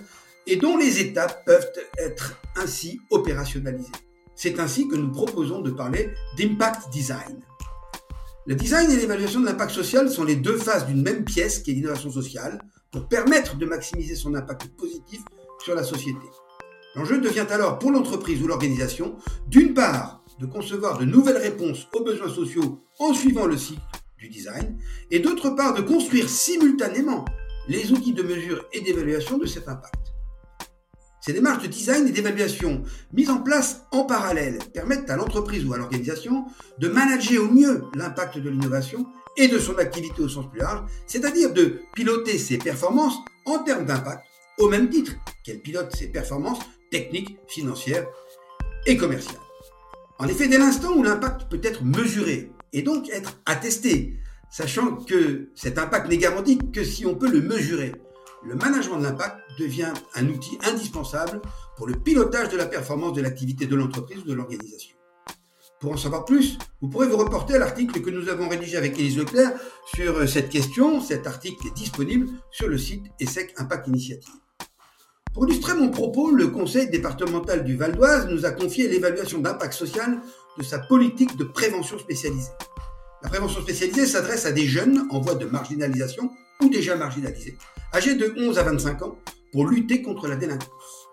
et 0.47 0.55
dont 0.55 0.77
les 0.77 0.99
étapes 0.99 1.45
peuvent 1.45 1.71
être 1.97 2.39
ainsi 2.55 2.99
opérationnalisées. 3.11 3.91
C'est 4.35 4.59
ainsi 4.59 4.87
que 4.87 4.95
nous 4.95 5.11
proposons 5.11 5.61
de 5.61 5.69
parler 5.69 6.09
d'impact 6.37 6.89
design. 6.91 7.39
Le 8.47 8.55
design 8.55 8.89
et 8.89 8.95
l'évaluation 8.95 9.41
de 9.41 9.45
l'impact 9.45 9.71
social 9.71 10.09
sont 10.09 10.23
les 10.23 10.35
deux 10.35 10.57
faces 10.57 10.87
d'une 10.87 11.03
même 11.03 11.23
pièce 11.23 11.59
qui 11.59 11.71
est 11.71 11.73
l'innovation 11.75 12.09
sociale 12.09 12.59
pour 12.91 13.07
permettre 13.07 13.57
de 13.57 13.65
maximiser 13.65 14.15
son 14.15 14.33
impact 14.33 14.69
positif 14.75 15.21
sur 15.63 15.75
la 15.75 15.83
société. 15.83 16.25
L'enjeu 16.95 17.19
devient 17.19 17.45
alors 17.51 17.77
pour 17.77 17.91
l'entreprise 17.91 18.41
ou 18.41 18.47
l'organisation, 18.47 19.17
d'une 19.47 19.75
part, 19.75 20.18
de 20.39 20.45
concevoir 20.45 20.97
de 20.97 21.05
nouvelles 21.05 21.37
réponses 21.37 21.87
aux 21.93 22.03
besoins 22.03 22.33
sociaux 22.33 22.79
en 22.99 23.13
suivant 23.13 23.45
le 23.45 23.57
cycle 23.57 23.81
du 24.17 24.29
design, 24.29 24.77
et 25.11 25.19
d'autre 25.19 25.49
part, 25.51 25.73
de 25.73 25.81
construire 25.81 26.29
simultanément 26.29 27.25
les 27.67 27.91
outils 27.91 28.13
de 28.13 28.23
mesure 28.23 28.65
et 28.73 28.81
d'évaluation 28.81 29.37
de 29.37 29.45
cet 29.45 29.67
impact. 29.67 29.95
Ces 31.21 31.33
démarches 31.33 31.63
de 31.63 31.67
design 31.67 32.07
et 32.07 32.11
d'évaluation 32.11 32.83
mises 33.13 33.29
en 33.29 33.39
place 33.39 33.83
en 33.91 34.05
parallèle 34.05 34.57
permettent 34.73 35.09
à 35.09 35.17
l'entreprise 35.17 35.65
ou 35.65 35.73
à 35.73 35.77
l'organisation 35.77 36.45
de 36.79 36.87
manager 36.87 37.43
au 37.43 37.51
mieux 37.51 37.83
l'impact 37.93 38.39
de 38.39 38.49
l'innovation 38.49 39.05
et 39.37 39.47
de 39.47 39.59
son 39.59 39.77
activité 39.77 40.21
au 40.21 40.29
sens 40.29 40.49
plus 40.49 40.59
large, 40.59 40.83
c'est-à-dire 41.07 41.53
de 41.53 41.81
piloter 41.93 42.37
ses 42.37 42.57
performances 42.57 43.17
en 43.45 43.59
termes 43.59 43.85
d'impact 43.85 44.23
au 44.57 44.69
même 44.69 44.89
titre 44.89 45.13
qu'elle 45.43 45.61
pilote 45.61 45.95
ses 45.95 46.07
performances 46.07 46.59
techniques, 46.89 47.37
financières 47.47 48.07
et 48.85 48.97
commerciales. 48.97 49.48
En 50.21 50.27
effet, 50.27 50.49
dès 50.49 50.57
l'instant 50.57 50.91
où 50.97 51.01
l'impact 51.01 51.49
peut 51.49 51.61
être 51.63 51.81
mesuré 51.81 52.51
et 52.73 52.81
donc 52.81 53.09
être 53.09 53.39
attesté, 53.45 54.19
sachant 54.51 54.97
que 54.97 55.49
cet 55.55 55.77
impact 55.77 56.09
n'est 56.09 56.17
garanti 56.17 56.59
que 56.73 56.83
si 56.83 57.05
on 57.05 57.15
peut 57.15 57.31
le 57.31 57.41
mesurer, 57.41 57.93
le 58.43 58.55
management 58.55 58.97
de 58.97 59.03
l'impact 59.03 59.37
devient 59.57 59.93
un 60.15 60.27
outil 60.27 60.57
indispensable 60.69 61.41
pour 61.77 61.87
le 61.87 61.93
pilotage 61.93 62.49
de 62.49 62.57
la 62.57 62.65
performance 62.65 63.13
de 63.13 63.21
l'activité 63.21 63.65
de 63.65 63.75
l'entreprise 63.77 64.19
ou 64.19 64.27
de 64.27 64.33
l'organisation. 64.33 64.97
Pour 65.79 65.93
en 65.93 65.97
savoir 65.97 66.25
plus, 66.25 66.57
vous 66.81 66.89
pourrez 66.89 67.07
vous 67.07 67.15
reporter 67.15 67.55
à 67.55 67.59
l'article 67.59 68.01
que 68.01 68.09
nous 68.09 68.27
avons 68.27 68.49
rédigé 68.49 68.75
avec 68.75 68.99
Élise 68.99 69.17
Leclerc 69.17 69.53
sur 69.95 70.27
cette 70.27 70.49
question. 70.49 70.99
Cet 70.99 71.27
article 71.27 71.65
est 71.67 71.75
disponible 71.75 72.27
sur 72.51 72.67
le 72.67 72.77
site 72.77 73.05
ESSEC 73.21 73.53
Impact 73.57 73.87
Initiative. 73.87 74.33
Pour 75.33 75.47
illustrer 75.47 75.75
mon 75.75 75.89
propos, 75.89 76.31
le 76.31 76.47
conseil 76.47 76.89
départemental 76.89 77.63
du 77.63 77.75
Val 77.75 77.95
d'Oise 77.95 78.27
nous 78.29 78.45
a 78.45 78.51
confié 78.51 78.87
l'évaluation 78.87 79.39
d'impact 79.39 79.73
social 79.73 80.21
de 80.57 80.63
sa 80.63 80.79
politique 80.79 81.37
de 81.37 81.43
prévention 81.43 81.99
spécialisée. 81.99 82.51
La 83.21 83.29
prévention 83.29 83.61
spécialisée 83.61 84.07
s'adresse 84.07 84.47
à 84.47 84.51
des 84.51 84.65
jeunes 84.65 85.07
en 85.11 85.19
voie 85.19 85.35
de 85.35 85.45
marginalisation 85.45 86.31
ou 86.63 86.69
déjà 86.69 86.95
marginalisés, 86.95 87.57
âgés 87.93 88.15
de 88.15 88.33
11 88.37 88.57
à 88.57 88.63
25 88.63 89.03
ans, 89.03 89.19
pour 89.51 89.67
lutter 89.67 90.01
contre 90.01 90.27
la 90.27 90.35
délinquance. 90.35 91.07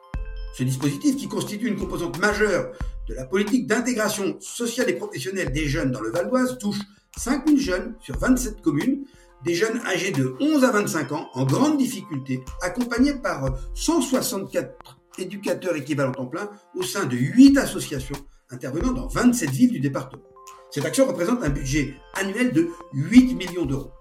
Ce 0.55 0.63
dispositif, 0.63 1.17
qui 1.17 1.29
constitue 1.29 1.69
une 1.69 1.77
composante 1.77 2.19
majeure 2.19 2.73
de 3.09 3.15
la 3.15 3.27
politique 3.27 3.67
d'intégration 3.67 4.37
sociale 4.41 4.89
et 4.89 4.95
professionnelle 4.95 5.53
des 5.53 5.67
jeunes 5.67 5.91
dans 5.91 6.01
le 6.01 6.11
Val 6.11 6.31
d'Oise, 6.31 6.57
touche 6.59 6.79
5000 7.19 7.61
jeunes 7.61 7.95
sur 8.01 8.19
27 8.19 8.63
communes, 8.63 9.05
des 9.45 9.55
jeunes 9.55 9.81
âgés 9.87 10.11
de 10.11 10.35
11 10.41 10.65
à 10.65 10.71
25 10.73 11.13
ans 11.13 11.29
en 11.35 11.45
grande 11.45 11.79
difficulté, 11.79 12.43
accompagnés 12.63 13.15
par 13.15 13.57
164 13.75 14.99
éducateurs 15.19 15.77
équivalents 15.77 16.13
temps 16.13 16.27
plein 16.27 16.51
au 16.75 16.83
sein 16.83 17.05
de 17.05 17.17
8 17.17 17.59
associations 17.59 18.17
intervenant 18.51 18.93
dans 18.93 19.09
27 19.09 19.51
villes 19.51 19.73
du 19.73 19.81
département. 19.81 20.23
Cette 20.71 20.85
action 20.85 21.07
représente 21.07 21.43
un 21.43 21.49
budget 21.49 21.95
annuel 22.15 22.53
de 22.53 22.69
8 22.93 23.35
millions 23.35 23.65
d'euros. 23.65 23.93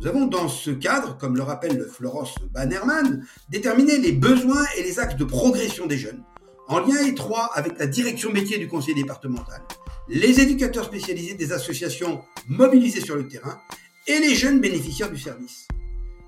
Nous 0.00 0.08
avons 0.08 0.26
dans 0.26 0.48
ce 0.48 0.70
cadre, 0.70 1.16
comme 1.18 1.36
le 1.36 1.42
rappelle 1.42 1.86
Florence 1.88 2.34
Bannerman, 2.52 3.24
déterminé 3.50 3.98
les 3.98 4.12
besoins 4.12 4.64
et 4.76 4.82
les 4.82 4.98
axes 4.98 5.16
de 5.16 5.24
progression 5.24 5.86
des 5.86 5.98
jeunes, 5.98 6.22
en 6.68 6.80
lien 6.80 7.00
étroit 7.06 7.50
avec 7.54 7.78
la 7.78 7.86
direction 7.86 8.32
métier 8.32 8.58
du 8.58 8.66
conseil 8.66 8.94
départemental, 8.94 9.62
les 10.08 10.40
éducateurs 10.40 10.84
spécialisés 10.84 11.34
des 11.34 11.52
associations 11.52 12.22
mobilisées 12.48 13.00
sur 13.00 13.14
le 13.14 13.28
terrain 13.28 13.60
et 14.06 14.18
les 14.18 14.34
jeunes 14.34 14.60
bénéficiaires 14.60 15.10
du 15.10 15.18
service. 15.18 15.68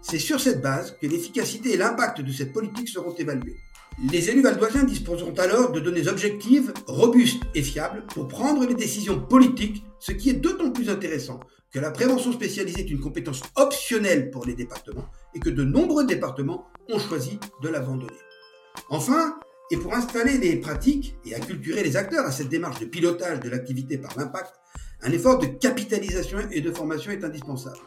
C'est 0.03 0.19
sur 0.19 0.41
cette 0.41 0.61
base 0.61 0.97
que 1.01 1.07
l'efficacité 1.07 1.73
et 1.73 1.77
l'impact 1.77 2.21
de 2.21 2.33
cette 2.33 2.53
politique 2.53 2.89
seront 2.89 3.15
évalués. 3.15 3.57
Les 4.11 4.29
élus 4.29 4.43
valdoisiens 4.43 4.85
disposeront 4.85 5.35
alors 5.35 5.73
de 5.73 5.81
données 5.81 6.09
objectives, 6.09 6.73
robustes 6.87 7.43
et 7.55 7.63
fiables 7.63 8.05
pour 8.09 8.29
prendre 8.29 8.67
les 8.67 8.75
décisions 8.75 9.21
politiques, 9.21 9.85
ce 10.01 10.13
qui 10.13 10.31
est 10.31 10.35
d'autant 10.35 10.73
plus 10.73 10.91
intéressant 10.91 11.41
que 11.73 11.79
la 11.79 11.91
prévention 11.91 12.33
spécialisée 12.33 12.81
est 12.81 12.91
une 12.91 13.01
compétence 13.01 13.43
optionnelle 13.57 14.31
pour 14.31 14.47
les 14.47 14.55
départements 14.55 15.07
et 15.35 15.41
que 15.41 15.51
de 15.51 15.65
nombreux 15.65 16.07
départements 16.07 16.69
ont 16.89 16.99
choisi 16.99 17.39
de 17.63 17.69
l'abandonner. 17.69 18.13
Enfin, 18.91 19.39
et 19.71 19.77
pour 19.77 19.95
installer 19.95 20.39
les 20.39 20.57
pratiques 20.57 21.17
et 21.25 21.35
acculturer 21.35 21.83
les 21.83 21.97
acteurs 21.97 22.27
à 22.27 22.33
cette 22.33 22.49
démarche 22.49 22.81
de 22.81 22.87
pilotage 22.87 23.41
de 23.41 23.49
l'activité 23.49 23.97
par 23.97 24.17
l'impact, 24.19 24.55
un 25.05 25.13
effort 25.13 25.39
de 25.39 25.47
capitalisation 25.47 26.39
et 26.51 26.61
de 26.61 26.71
formation 26.71 27.13
est 27.13 27.23
indispensable. 27.23 27.79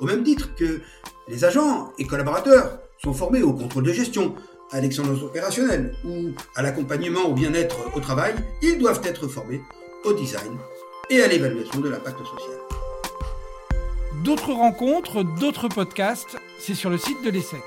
Au 0.00 0.06
même 0.06 0.24
titre 0.24 0.54
que 0.56 0.80
les 1.28 1.44
agents 1.44 1.92
et 1.98 2.04
collaborateurs 2.04 2.80
sont 3.02 3.14
formés 3.14 3.42
au 3.42 3.52
contrôle 3.52 3.84
de 3.84 3.92
gestion, 3.92 4.34
à 4.72 4.80
l'excellence 4.80 5.22
opérationnelle 5.22 5.94
ou 6.04 6.30
à 6.56 6.62
l'accompagnement 6.62 7.28
au 7.28 7.34
bien-être 7.34 7.96
au 7.96 8.00
travail, 8.00 8.34
ils 8.62 8.78
doivent 8.78 9.00
être 9.04 9.28
formés 9.28 9.60
au 10.04 10.12
design 10.12 10.58
et 11.08 11.22
à 11.22 11.28
l'évaluation 11.28 11.80
de 11.80 11.88
l'impact 11.88 12.18
social. 12.18 12.58
D'autres 14.24 14.52
rencontres, 14.52 15.22
d'autres 15.38 15.68
podcasts, 15.68 16.36
c'est 16.58 16.74
sur 16.74 16.90
le 16.90 16.98
site 16.98 17.22
de 17.24 17.30
l'ESSEC. 17.30 17.62